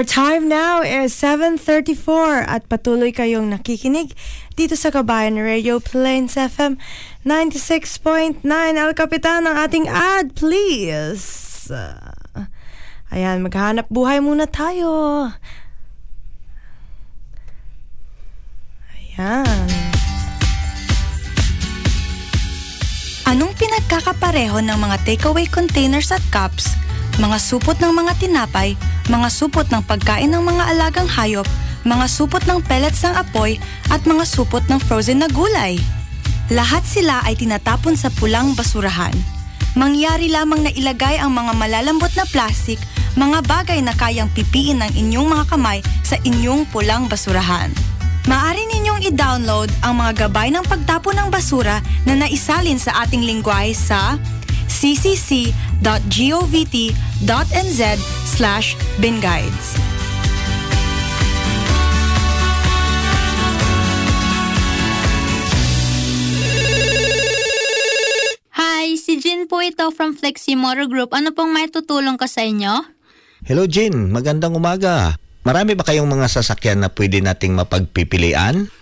[0.01, 4.17] Our time now is 7.34 at patuloy kayong nakikinig
[4.57, 6.81] dito sa Kabayan Radio Plains FM
[7.29, 8.41] 96.9.
[8.49, 11.69] El Capitan, ang ating ad, please.
[13.13, 14.89] Ayan, maghanap buhay muna tayo.
[18.97, 19.69] Ayan.
[23.29, 26.73] Anong pinagkakapareho ng mga takeaway containers at cups,
[27.19, 28.79] mga supot ng mga tinapay,
[29.11, 31.49] mga supot ng pagkain ng mga alagang hayop,
[31.83, 33.57] mga supot ng pellets ng apoy,
[33.89, 35.81] at mga supot ng frozen na gulay?
[36.51, 39.15] Lahat sila ay tinatapon sa pulang basurahan.
[39.79, 42.83] Mangyari lamang na ilagay ang mga malalambot na plastik,
[43.15, 47.71] mga bagay na kayang pipiin ng inyong mga kamay sa inyong pulang basurahan.
[48.29, 53.73] Maaari ninyong i-download ang mga gabay ng pagtapon ng basura na naisalin sa ating lingwahe
[53.73, 54.21] sa
[54.81, 55.53] ccc.govt.nz
[58.25, 59.77] slash binguides.
[68.57, 71.13] Hi, si Jin po ito from Flexi Motor Group.
[71.13, 72.81] Ano pong may tutulong ka sa inyo?
[73.45, 75.21] Hello Jin, magandang umaga.
[75.45, 78.80] Marami ba kayong mga sasakyan na pwede nating mapagpipilian?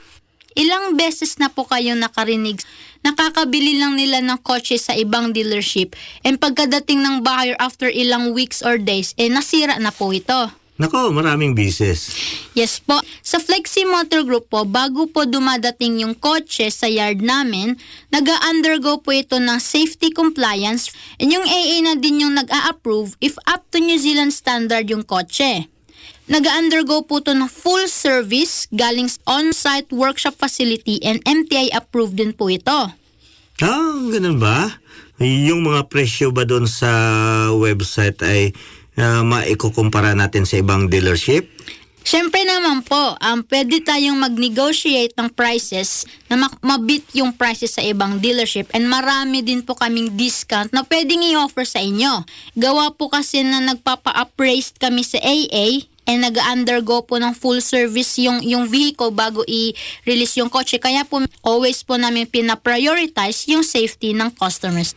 [0.59, 2.59] Ilang beses na po kayong nakarinig.
[3.07, 5.95] Nakakabili lang nila ng kotse sa ibang dealership
[6.27, 10.51] and pagkadating ng buyer after ilang weeks or days, eh nasira na po ito.
[10.79, 12.15] Nako, maraming bises.
[12.55, 13.03] Yes po.
[13.23, 17.75] Sa Flexi Motor Group po, bago po dumadating yung kotse sa yard namin,
[18.15, 23.67] nag-undergo po ito ng safety compliance and yung AA na din yung nag-a-approve if up
[23.75, 25.67] to New Zealand standard yung kotse.
[26.29, 32.53] Nag-undergo po ito ng full service galing on-site workshop facility and MTI approved din po
[32.53, 32.93] ito.
[33.65, 34.77] Ah, ganun ba?
[35.19, 36.93] Yung mga presyo ba doon sa
[37.57, 38.53] website ay
[39.01, 41.49] uh, maikukumpara natin sa ibang dealership?
[42.05, 47.85] Siyempre naman po, um, pwede tayong mag-negotiate ng prices na mak- mabit yung prices sa
[47.85, 52.25] ibang dealership and marami din po kaming discount na pwedeng i-offer sa inyo.
[52.57, 58.41] Gawa po kasi na nagpapa-appraised kami sa AA and nag-undergo po ng full service yung,
[58.41, 60.81] yung vehicle bago i-release yung kotse.
[60.81, 64.97] Kaya po always po namin pina-prioritize yung safety ng customers.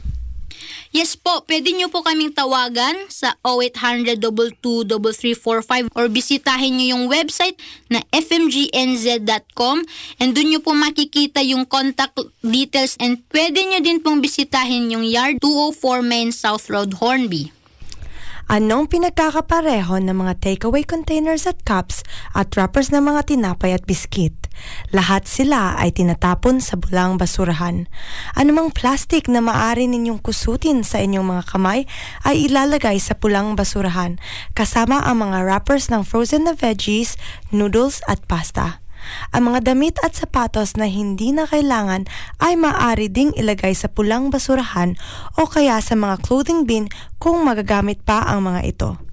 [0.91, 7.55] Yes po, pwede nyo po kaming tawagan sa 0800-223345 or bisitahin nyo yung website
[7.87, 9.87] na fmgnz.com
[10.19, 15.07] and dun nyo po makikita yung contact details and pwede nyo din pong bisitahin yung
[15.07, 17.55] yard 204 Main South Road, Hornby.
[18.51, 22.03] Anong pinagkakapareho ng mga takeaway containers at cups
[22.35, 24.40] at wrappers ng mga tinapay at biskit?
[24.91, 27.87] Lahat sila ay tinatapon sa bulang basurahan.
[28.35, 31.87] Anumang plastic na maaari ninyong kusutin sa inyong mga kamay
[32.27, 34.19] ay ilalagay sa pulang basurahan
[34.53, 37.15] kasama ang mga wrappers ng frozen na veggies,
[37.49, 38.83] noodles at pasta.
[39.33, 42.05] Ang mga damit at sapatos na hindi na kailangan
[42.37, 44.93] ay maaari ding ilagay sa pulang basurahan
[45.41, 46.85] o kaya sa mga clothing bin
[47.17, 49.10] kung magagamit pa ang mga ito.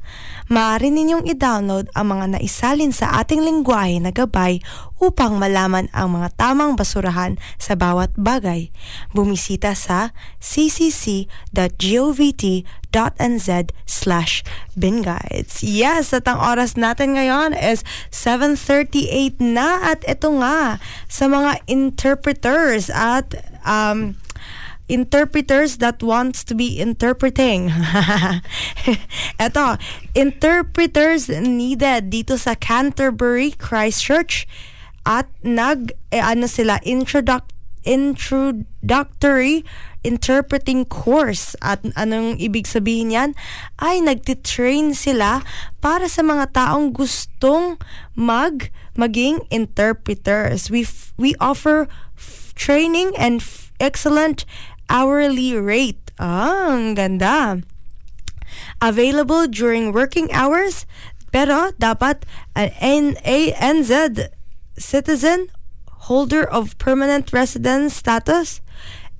[0.48, 4.64] Maaari ninyong i-download ang mga naisalin sa ating lingwahe na gabay
[4.96, 8.72] upang malaman ang mga tamang basurahan sa bawat bagay.
[9.12, 11.28] Bumisita sa ccc.govt.nz
[13.84, 14.40] slash
[14.72, 15.60] binguides.
[15.60, 20.80] Yes, at ang oras natin ngayon is 7.38 na at ito nga
[21.12, 23.36] sa mga interpreters at
[23.68, 24.16] um,
[24.88, 27.68] interpreters that wants to be interpreting.
[29.40, 29.76] Eto,
[30.16, 34.48] interpreters needed dito sa Canterbury Christchurch
[35.04, 37.52] at nag eh, ano sila introduct
[37.88, 39.64] introductory
[40.04, 41.56] interpreting course.
[41.64, 43.30] At anong ibig sabihin yan?
[43.80, 45.42] Ay nagtitrain sila
[45.80, 47.80] para sa mga taong gustong
[48.12, 48.68] mag
[48.98, 50.68] maging interpreters.
[50.68, 51.86] We f- we offer
[52.18, 54.42] f- training and f- excellent
[54.88, 56.10] hourly rate.
[56.18, 57.62] Ah, ang ganda.
[58.82, 60.88] Available during working hours,
[61.30, 62.24] pero dapat
[62.56, 64.32] an NANZ
[64.74, 65.52] citizen,
[66.08, 68.64] holder of permanent residence status,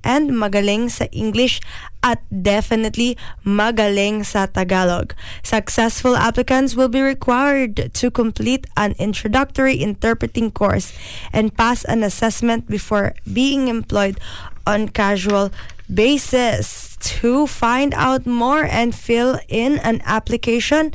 [0.03, 1.59] and magaling sa English
[2.03, 5.13] at definitely magaling sa Tagalog.
[5.43, 10.93] Successful applicants will be required to complete an introductory interpreting course
[11.33, 14.19] and pass an assessment before being employed
[14.65, 15.51] on casual
[15.91, 16.87] basis.
[16.99, 20.93] To find out more and fill in an application,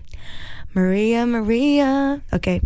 [0.74, 2.20] Maria, Maria.
[2.32, 2.60] Okay.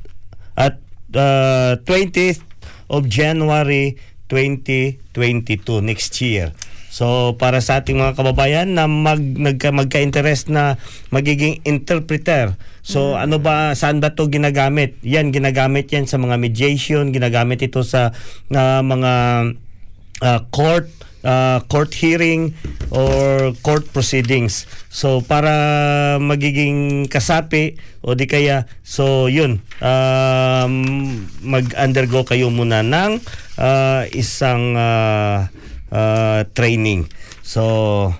[0.56, 0.78] at
[1.14, 2.40] uh, 20th
[2.90, 3.96] of January
[4.28, 6.52] 2022 next year.
[6.94, 10.78] So para sa ating mga kababayan na mag nagka, magka-interest na
[11.10, 12.54] magiging interpreter.
[12.86, 15.02] So ano ba saan ba 'to ginagamit?
[15.02, 18.14] Yan ginagamit yan sa mga mediation, ginagamit ito sa
[18.54, 19.12] uh, mga
[20.22, 20.86] uh, court
[21.26, 22.54] uh, court hearing
[22.94, 24.70] or court proceedings.
[24.86, 25.50] So para
[26.22, 27.74] magiging kasapi
[28.06, 30.74] o di kaya so yun um,
[31.42, 33.18] mag-undergo kayo muna ng
[33.58, 35.50] uh, isang uh,
[35.94, 37.06] uh, training.
[37.46, 38.10] So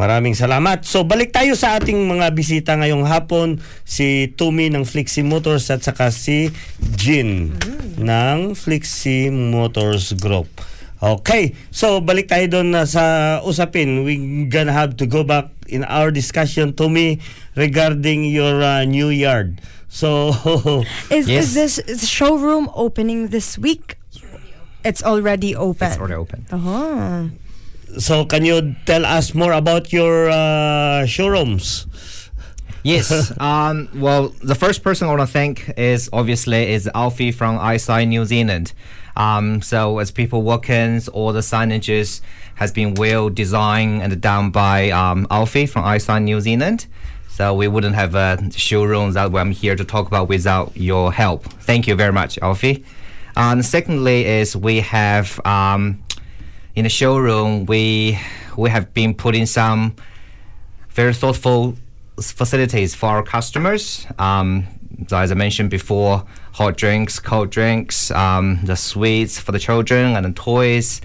[0.00, 0.88] Maraming salamat.
[0.88, 5.84] So balik tayo sa ating mga bisita ngayong hapon, si Tumi ng Flixie Motors at
[5.84, 6.48] saka si
[6.96, 7.52] Jin
[8.00, 10.48] ng Flixie Motors Group.
[11.04, 14.08] Okay, so balik tayo doon na sa usapin.
[14.08, 17.20] We gonna have to go back in our discussion to me
[17.52, 19.60] regarding your uh, new yard.
[19.92, 20.32] So,
[21.12, 21.52] Is, Yes.
[21.52, 23.99] is this is showroom opening this week?
[24.84, 25.88] It's already open.
[25.88, 26.46] It's already open.
[26.50, 27.28] Uh-huh.
[27.98, 31.86] so can you tell us more about your uh, showrooms?
[32.82, 33.32] Yes.
[33.40, 38.08] um, well, the first person I want to thank is obviously is Alfie from Eyesight
[38.08, 38.72] New Zealand.
[39.16, 42.20] Um, so as people walk in, all the signages
[42.54, 46.86] has been well designed and done by um, Alfie from Eyesight New Zealand.
[47.28, 51.44] So we wouldn't have a showroom that I'm here to talk about without your help.
[51.44, 52.84] Thank you very much, Alfie.
[53.40, 56.04] And secondly is we have um,
[56.74, 58.20] in the showroom we
[58.54, 59.96] we have been putting some
[60.90, 61.74] very thoughtful
[62.20, 64.06] facilities for our customers.
[64.18, 64.66] Um,
[65.08, 66.22] so as I mentioned before,
[66.52, 71.00] hot drinks, cold drinks, um, the sweets for the children, and the toys.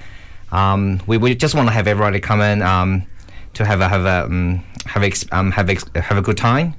[0.52, 3.04] Um, we, we just want to have everybody come in um,
[3.56, 6.74] to have a have a um, have ex- um, have ex- have a good time.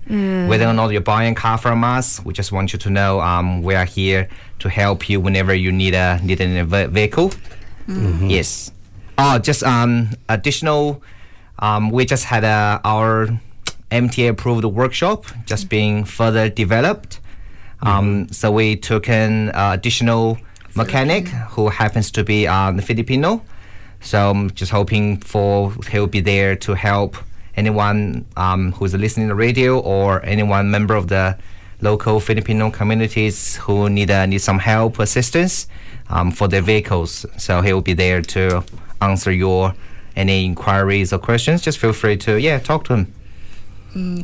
[0.49, 3.21] Whether or not you're buying a car from us, we just want you to know
[3.21, 4.29] um, we are here
[4.61, 7.33] to help you whenever you need a need a ve- vehicle.
[7.89, 8.71] Yes.
[9.19, 11.03] Oh, just um additional.
[11.59, 13.29] Um, we just had uh, our
[13.91, 17.21] MTA approved workshop just being further developed.
[17.83, 20.39] Um, so we took an uh, additional
[20.75, 23.43] mechanic who happens to be um, Filipino.
[24.01, 27.17] So I'm just hoping for he'll be there to help
[27.57, 31.37] anyone um, who's listening to the radio or anyone member of the
[31.81, 35.67] local Filipino communities who need uh, need some help assistance
[36.09, 37.27] um, for their vehicles.
[37.37, 38.65] So he will be there to
[39.01, 39.75] answer your
[40.17, 41.63] any inquiries or questions.
[41.63, 43.13] Just feel free to yeah talk to him.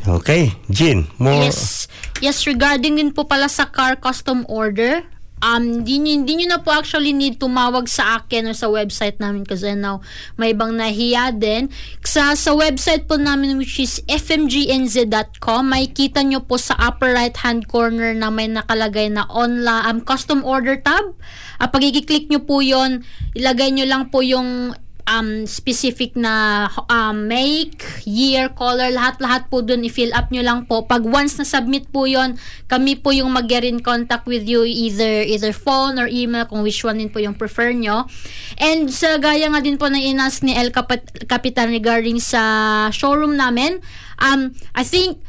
[0.07, 1.49] Okay, Jean, more.
[1.49, 1.89] Yes.
[2.21, 5.01] Yes, regarding din po pala sa car custom order,
[5.43, 9.75] um, di nyo, na po actually need tumawag sa akin or sa website namin kasi
[9.75, 9.99] now
[10.39, 11.67] may ibang nahiya din.
[12.07, 17.37] Sa, sa website po namin which is fmgnz.com, may kita nyo po sa upper right
[17.43, 21.13] hand corner na may nakalagay na online um, custom order tab.
[21.59, 23.03] Uh, pag i-click nyo po yon
[23.35, 24.73] ilagay nyo lang po yung
[25.07, 30.87] um, specific na um, make, year, color, lahat-lahat po dun i-fill up nyo lang po.
[30.87, 35.23] Pag once na submit po yon kami po yung mag in contact with you either
[35.27, 38.09] either phone or email kung which one din po yung prefer nyo.
[38.57, 43.37] And sa gaya nga din po na inas ni El Capat- Capitan regarding sa showroom
[43.37, 43.83] namin,
[44.23, 45.21] um, I think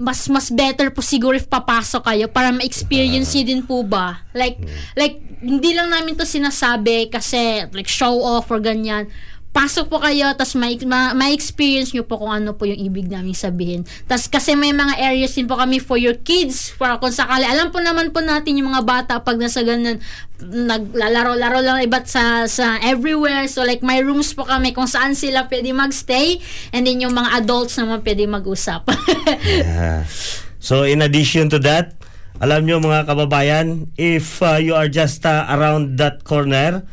[0.00, 4.24] mas mas better po siguro if papasok kayo para ma-experience niyo din po ba?
[4.32, 4.56] Like
[4.96, 9.12] like hindi lang namin to sinasabi kasi like show off or ganyan.
[9.50, 13.34] Pasok po kayo tas ma- ma- ma-experience nyo po kung ano po yung ibig namin
[13.34, 13.82] sabihin.
[14.06, 17.42] Tas kasi may mga areas din po kami for your kids para kung sakali.
[17.44, 19.98] Alam po naman po natin yung mga bata pag nasa ganun
[20.40, 23.44] naglalaro-laro lang iba't sa sa everywhere.
[23.50, 26.40] So like may rooms po kami kung saan sila pwede magstay
[26.72, 28.86] and then yung mga adults naman pwede mag-usap
[29.44, 30.06] Yeah.
[30.60, 31.96] So in addition to that,
[32.36, 36.84] alam nyo mga kababayan, if uh, you are just uh, around that corner,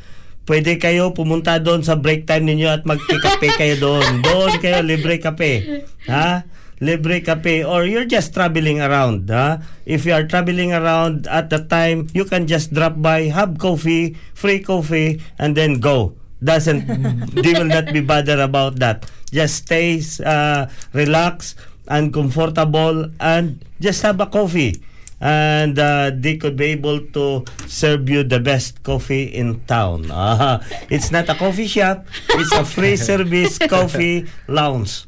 [0.47, 4.03] pwede kayo pumunta doon sa break time ninyo at magkikape kayo doon.
[4.25, 5.83] Doon kayo, libre kape.
[6.07, 6.47] Ha?
[6.79, 9.27] Libre kape or you're just traveling around.
[9.27, 9.59] Ha?
[9.83, 14.15] If you are traveling around at the time, you can just drop by, have coffee,
[14.31, 16.15] free coffee, and then go.
[16.39, 16.87] Doesn't,
[17.35, 19.03] they will not be bothered about that.
[19.27, 21.55] Just stay, uh, relax,
[21.87, 24.83] and comfortable, and just have a coffee
[25.19, 30.09] and uh, they could be able to serve you the best coffee in town.
[30.13, 30.61] Ah,
[30.93, 32.05] it's not a coffee shop,
[32.37, 35.05] it's a free service coffee lounge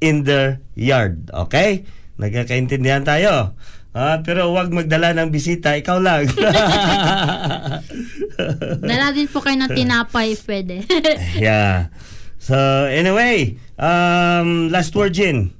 [0.00, 1.30] in their yard.
[1.34, 1.84] Okay?
[2.18, 3.54] Nagkakaintindihan tayo.
[3.98, 6.30] Ah, pero huwag magdala ng bisita, ikaw lang.
[8.78, 10.86] Dala din po kayo ng tinapay, pwede.
[11.34, 11.90] yeah.
[12.38, 12.54] So,
[12.86, 15.57] anyway, um, last word, Jin.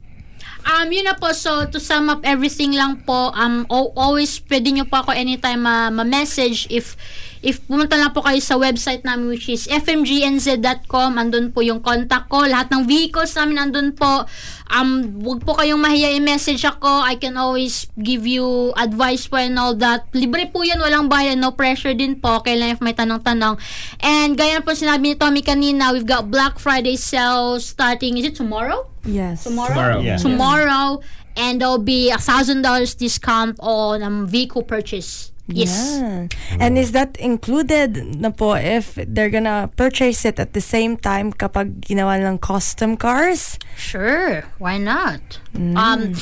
[0.67, 1.31] Um, yun na po.
[1.33, 5.63] So, to sum up everything lang po, um, al- always pwede nyo po ako anytime
[5.65, 6.99] ma- ma-message if
[7.39, 12.27] if pumunta lang po kayo sa website namin which is fmgnz.com andun po yung contact
[12.27, 12.43] ko.
[12.43, 14.27] Lahat ng vehicles namin andun po.
[14.69, 17.07] Um wag po kayong mahiya i-message ako.
[17.07, 20.11] I can always give you advice po and all that.
[20.13, 21.39] Libre po yan walang bayad.
[21.39, 22.43] No pressure din po.
[22.43, 23.55] Kailan if may tanong-tanong.
[24.03, 28.35] And gaya po sinabi ni Tommy kanina we've got Black Friday sale starting is it
[28.35, 28.91] tomorrow?
[29.09, 29.45] Yes.
[29.45, 29.73] Tomorrow?
[29.73, 29.99] Tomorrow.
[30.05, 30.17] Yeah.
[30.21, 31.01] Tomorrow.
[31.39, 35.33] And there'll be a thousand dollars discount on um, vehicle purchase.
[35.49, 35.97] Yes.
[35.97, 36.29] Yeah.
[36.61, 41.33] And is that included na po if they're gonna purchase it at the same time
[41.33, 43.57] kapag ginawa ng custom cars?
[43.73, 44.45] Sure.
[44.61, 45.41] Why not?
[45.57, 46.13] Um,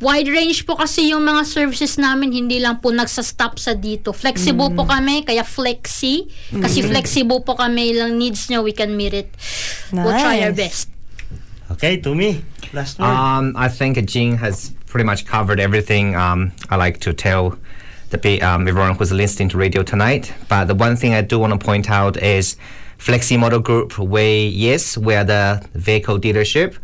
[0.00, 4.16] wide range po kasi yung mga services namin, hindi lang po nagsastop sa dito.
[4.16, 6.24] Flexible po kami, kaya flexi.
[6.48, 9.28] Kasi flexible po kami, lang needs nyo, we can meet it.
[9.92, 10.88] We'll try our Nice.
[10.88, 10.97] best.
[11.78, 12.44] Okay, to me.
[12.72, 13.06] Last word.
[13.06, 17.56] Um, I think Jing has pretty much covered everything um, I like to tell
[18.10, 20.34] the um, everyone who's listening to radio tonight.
[20.48, 22.56] But the one thing I do want to point out is
[22.98, 23.96] Flexi Model Group.
[23.96, 26.76] We yes, we are the vehicle dealership,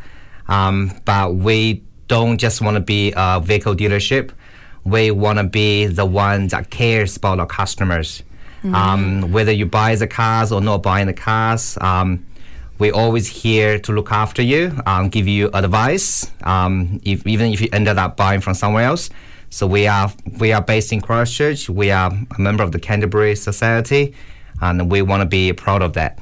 [0.47, 4.30] um, but we don't just want to be a vehicle dealership.
[4.84, 8.22] We want to be the one that cares about our customers.
[8.62, 12.24] Um, whether you buy the cars or not buying the cars, um,
[12.78, 17.60] we're always here to look after you, um, give you advice, um, if, even if
[17.60, 19.10] you ended up buying from somewhere else.
[19.50, 20.10] So we are
[20.40, 21.70] we are based in Christchurch.
[21.70, 24.14] We are a member of the Canterbury Society,
[24.60, 26.18] and we want to be proud of that.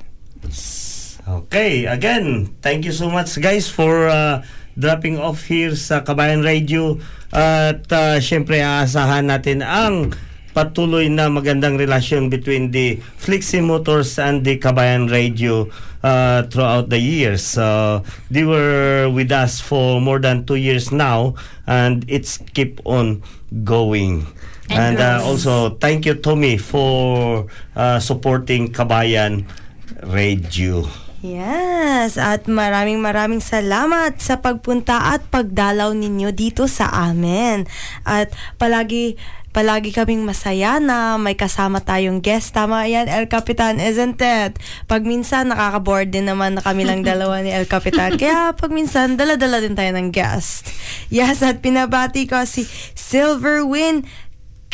[1.26, 4.44] Okay, again, thank you so much guys for uh,
[4.76, 7.00] dropping off here sa Kabayan Radio
[7.32, 10.12] at uh, syempre aasahan natin ang
[10.52, 15.72] patuloy na magandang relasyon between the Flixie Motors and the Kabayan Radio
[16.02, 17.42] uh, throughout the years.
[17.42, 21.34] So they were with us for more than two years now
[21.66, 23.22] and it's keep on
[23.64, 24.26] going.
[24.70, 27.46] And uh, also, thank you Tommy for
[27.76, 29.44] uh, supporting Kabayan
[30.04, 30.86] Radio.
[31.22, 37.62] Yes, at maraming maraming salamat sa pagpunta at pagdalaw ninyo dito sa amin.
[38.02, 39.14] At palagi
[39.54, 42.50] palagi kaming masaya na may kasama tayong guest.
[42.58, 44.58] Tama yan, El Capitan, isn't it?
[44.90, 48.18] Pag minsan, nakaka-board din naman na kami lang dalawa ni El Capitan.
[48.18, 50.74] Kaya pag minsan, dala-dala din tayo ng guest.
[51.06, 52.66] Yes, at pinabati ko si
[52.98, 54.10] Silver Win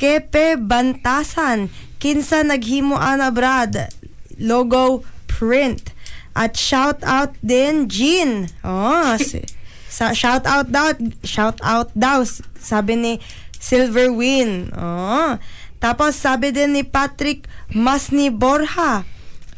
[0.01, 1.69] Kepe Bantasan.
[2.01, 3.93] Kinsa naghimo ana Brad.
[4.41, 5.98] Logo print.
[6.39, 8.47] At shout out din Jean.
[8.63, 9.43] Oh, si,
[9.91, 10.95] sa shout out daw,
[11.27, 12.23] shout out daw
[12.55, 13.13] sabi ni
[13.59, 14.71] Silver Win.
[14.71, 15.35] Oh.
[15.83, 19.03] Tapos sabi din ni Patrick Masni Borja.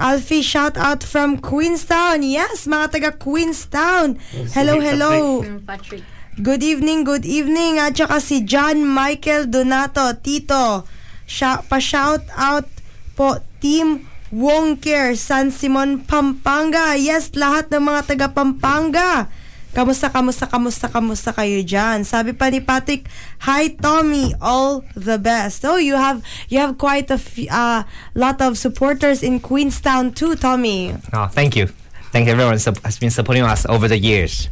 [0.01, 2.25] Alfie, shout out from Queenstown.
[2.25, 4.17] Yes, mga taga Queenstown.
[4.57, 5.45] Hello, hello.
[5.69, 6.01] Patrick.
[6.41, 7.77] Good evening, good evening.
[7.77, 10.89] At saka si John Michael Donato, Tito.
[11.29, 12.65] Sha- pa-shout out
[13.13, 16.95] po, Team Wongker, San Simon, Pampanga.
[16.95, 19.27] Yes, lahat ng mga taga Pampanga.
[19.71, 22.03] Kamusta, kamusta, kamusta, kamusta kayo dyan?
[22.03, 23.07] Sabi pa ni Patrick,
[23.47, 25.63] Hi Tommy, all the best.
[25.63, 27.87] Oh, you have you have quite a f- uh,
[28.19, 30.91] lot of supporters in Queenstown too, Tommy.
[31.15, 31.71] Oh, thank you,
[32.11, 34.51] thank you everyone has been supporting us over the years.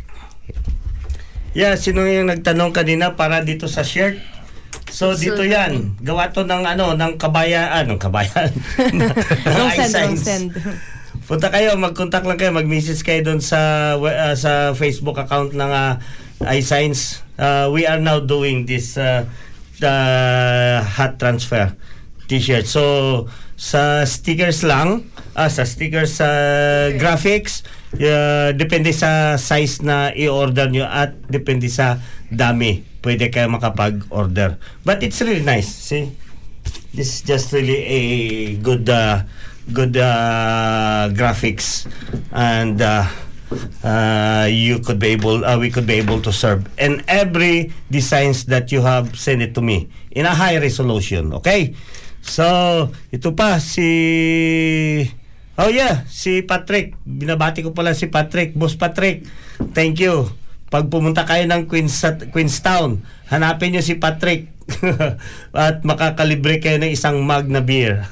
[1.50, 4.22] Yeah, sino yung nagtanong kanina para dito sa shirt?
[4.90, 8.50] So dito yan, gawa to ng ano, ng kabayan, ng kabayan.
[8.98, 9.10] ng
[9.44, 10.48] Wrong send, send.
[11.28, 16.00] Punta kayo, mag-contact lang kayo, mag-message kayo doon sa uh, sa Facebook account ng uh,
[16.48, 17.20] iSigns.
[17.36, 19.28] Uh, we are now doing this uh,
[19.76, 19.94] the
[20.82, 21.76] hot transfer
[22.28, 22.64] t-shirt.
[22.68, 22.82] So
[23.58, 26.30] sa stickers lang, ah, sa stickers sa
[26.94, 27.66] graphics,
[27.98, 31.98] uh, depende sa size na i-order nyo at depende sa
[32.30, 32.84] dami.
[33.00, 34.60] Pwede kayo makapag-order.
[34.84, 35.68] But it's really nice.
[35.68, 36.12] See?
[36.92, 38.00] This is just really a
[38.64, 39.24] good uh,
[39.72, 41.84] good uh, graphics
[42.32, 43.04] and uh,
[43.84, 48.48] uh, you could be able uh, we could be able to serve and every designs
[48.48, 51.76] that you have send it to me in a high resolution okay
[52.24, 53.88] so ito pa si
[55.60, 59.24] oh yeah si Patrick binabati ko pala si Patrick boss Patrick
[59.76, 60.32] thank you
[60.68, 63.00] pag pumunta kayo ng Queens, Queenstown
[63.32, 64.52] hanapin nyo si Patrick
[65.56, 68.04] at makakalibre kayo ng isang mug na beer.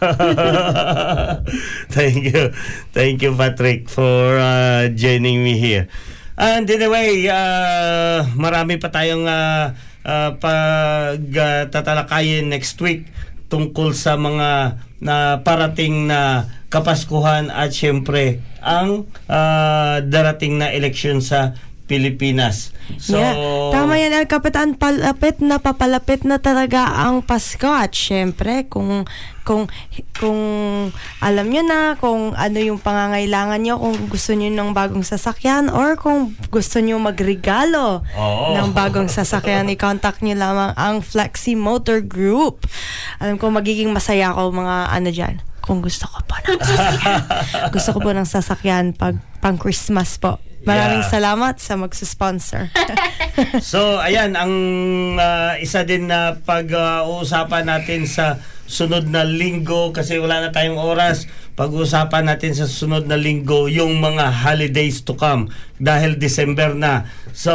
[1.96, 2.57] Thank you.
[2.96, 5.92] Thank you, Patrick, for uh, joining me here.
[6.36, 13.09] And anyway, uh, marami pa tayong uh, uh, pag uh, next week
[13.52, 21.54] tungkol sa mga na parating na kapaskuhan at syempre ang uh, darating na eleksyon sa
[21.87, 22.74] Pilipinas.
[22.99, 23.34] So, yeah.
[23.70, 24.74] Tama yan, El Capitan.
[24.74, 27.70] Palapit na papalapit na talaga ang Pasko.
[27.70, 29.07] At syempre, kung,
[29.47, 29.70] kung,
[30.18, 30.41] kung
[31.22, 35.95] alam nyo na kung ano yung pangangailangan nyo, kung gusto nyo ng bagong sasakyan or
[35.95, 38.59] kung gusto nyo magregalo Oo.
[38.59, 42.66] ng bagong sasakyan, i-contact nyo lamang ang Flexi Motor Group.
[43.22, 45.34] Alam ko, magiging masaya ako mga ano dyan.
[45.62, 47.22] Kung gusto ko po ng sasakyan.
[47.74, 50.43] gusto ko po ng sasakyan pag pang Christmas po.
[50.67, 51.12] Maraming Yeah.
[51.14, 52.69] salamat sa magsusponsor.
[53.61, 54.55] So, ayan, ang
[55.17, 61.29] ah, isa din na pag-uusapan natin sa sunod na linggo kasi wala na tayong oras.
[61.53, 67.09] pag-uusapan natin sa sunod na linggo yung mga holidays to come dahil December na.
[67.33, 67.53] So,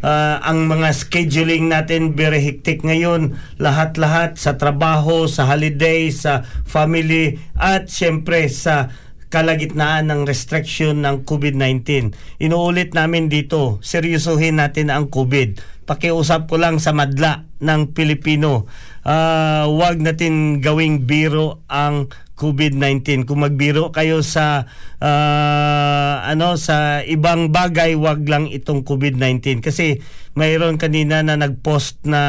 [0.00, 3.36] ah, ang mga scheduling natin very hectic ngayon.
[3.56, 8.88] Lahat-lahat sa trabaho, sa holidays, sa family, at syempre sa
[9.30, 12.12] kalagitnaan ng restriction ng COVID-19.
[12.42, 15.80] Inuulit namin dito, seryosohin natin ang COVID.
[15.86, 18.66] Pakiusap ko lang sa madla ng Pilipino.
[19.06, 22.10] Ah, wag natin gawing biro ang
[22.40, 23.28] COVID-19.
[23.28, 24.64] Kung magbiro kayo sa
[24.96, 30.00] ah, ano sa ibang bagay, wag lang itong COVID-19 kasi
[30.32, 32.22] mayroon kanina na nag-post na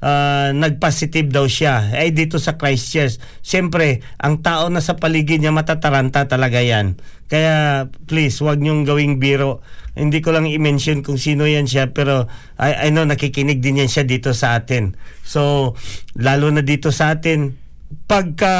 [0.00, 3.20] ah, nag-positive daw siya ay dito sa Christchurch.
[3.44, 6.96] Siyempre, ang tao na sa paligid niya matataranta talaga yan.
[7.28, 9.60] Kaya please, wag niyong gawing biro.
[9.92, 12.24] Hindi ko lang i-mention kung sino yan siya pero
[12.56, 14.96] I, I know nakikinig din yan siya dito sa atin.
[15.20, 15.72] So,
[16.16, 17.61] lalo na dito sa atin,
[18.06, 18.52] pagka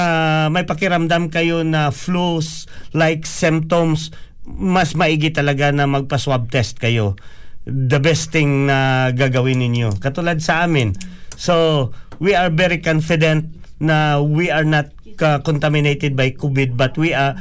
[0.53, 4.13] may pakiramdam kayo na flus like symptoms
[4.43, 7.15] mas maigi talaga na magpa-swab test kayo.
[7.63, 10.03] The best thing na gagawin ninyo.
[10.03, 10.99] Katulad sa amin.
[11.39, 14.91] So we are very confident na we are not
[15.23, 17.39] uh, contaminated by COVID but we are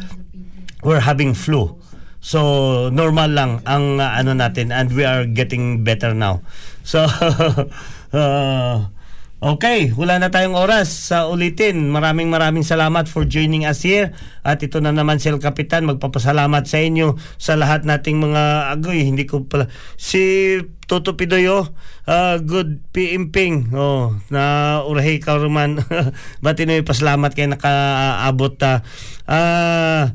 [0.85, 1.73] we're having flu.
[2.21, 6.45] So normal lang ang uh, ano natin and we are getting better now.
[6.85, 7.09] So
[8.13, 8.93] uh,
[9.41, 11.89] Okay, wala na tayong oras sa ulitin.
[11.89, 14.13] Maraming maraming salamat for joining us here.
[14.45, 19.01] At ito na naman si El Capitan, magpapasalamat sa inyo sa lahat nating mga agoy.
[19.01, 19.65] Hindi ko pala...
[19.97, 21.73] Si Toto Pidoyo,
[22.05, 23.73] uh, good piimping.
[23.73, 25.81] Oh, na urahay ka ruman.
[26.45, 28.61] Batinoy, pasalamat kayo nakaabot.
[28.61, 28.85] Uh,
[29.25, 30.13] uh,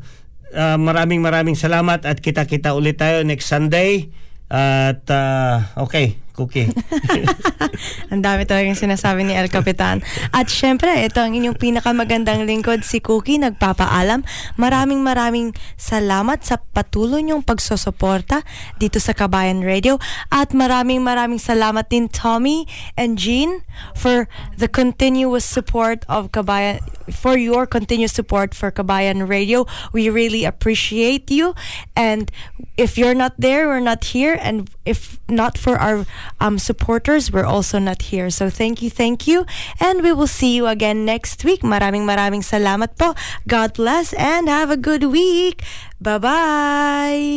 [0.55, 4.07] uh, maraming maraming salamat at kita-kita ulit tayo next Sunday.
[4.47, 6.69] At uh, okay, Cookie.
[8.13, 10.05] Ang dami talagang sinasabi ni El Capitan.
[10.37, 14.23] At syempre, ito ang inyong pinakamagandang lingkod, si Cookie, nagpapaalam.
[14.61, 18.45] Maraming maraming salamat sa patuloy niyong pagsusuporta
[18.77, 19.97] dito sa Kabayan Radio.
[20.29, 22.69] At maraming maraming salamat din Tommy
[23.01, 23.65] and Jean
[23.97, 24.29] for
[24.61, 29.65] the continuous support of Kabayan, for your continuous support for Kabayan Radio.
[29.97, 31.57] We really appreciate you.
[31.97, 32.31] And
[32.77, 34.37] if you're not there, we're not here.
[34.37, 36.05] And if not for our
[36.41, 38.31] um, supporters, we're also not here.
[38.31, 39.47] So thank you, thank you.
[39.81, 41.63] And we will see you again next week.
[41.63, 43.15] Maraming maraming salamat po.
[43.47, 45.63] God bless and have a good week.
[46.01, 47.37] Bye-bye.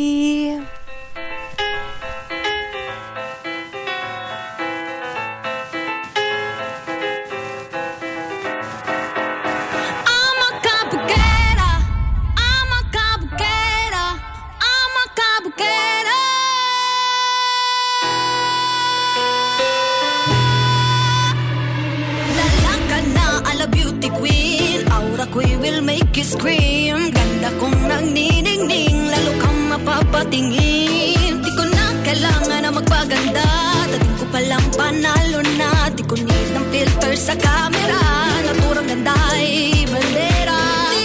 [26.10, 31.42] Will make you scream Ganda kong nagniningning Lalo kang mapapatingin.
[31.42, 33.46] Di ko na kailangan na magpaganda
[33.90, 35.90] Dating ko palang panalo na.
[35.94, 38.02] Di ko need ng filter sa camera
[38.46, 40.62] Naturang ganda ay bandera.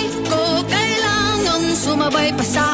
[0.10, 2.65] Di ko kailangan sumabay pa sa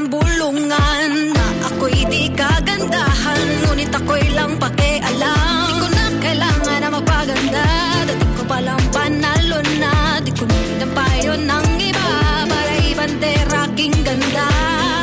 [0.00, 5.68] ng bulungan Na ako'y di kagandahan Ngunit ako'y lang pakialam.
[5.68, 7.68] Di ko na kailangan na mapaganda
[8.08, 9.94] Dati ko palang panalo na.
[10.24, 12.10] Di ko pinampayo ng iba
[12.48, 14.48] Para ibang teraking ganda.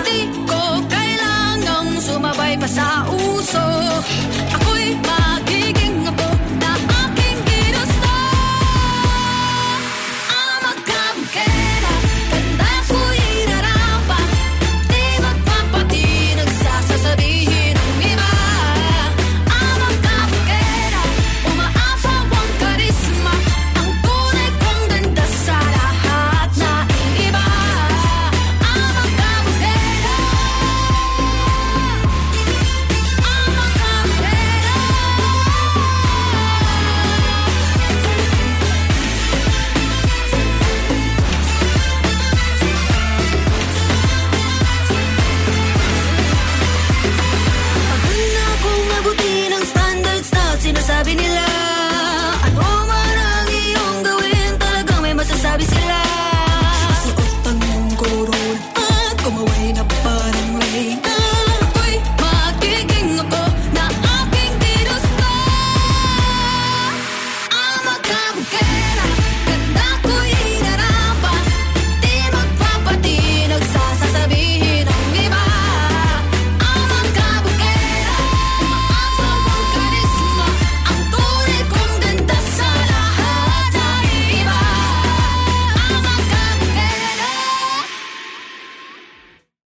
[0.01, 0.19] Di
[0.49, 3.65] ko kailangang sumabay pa sa uso.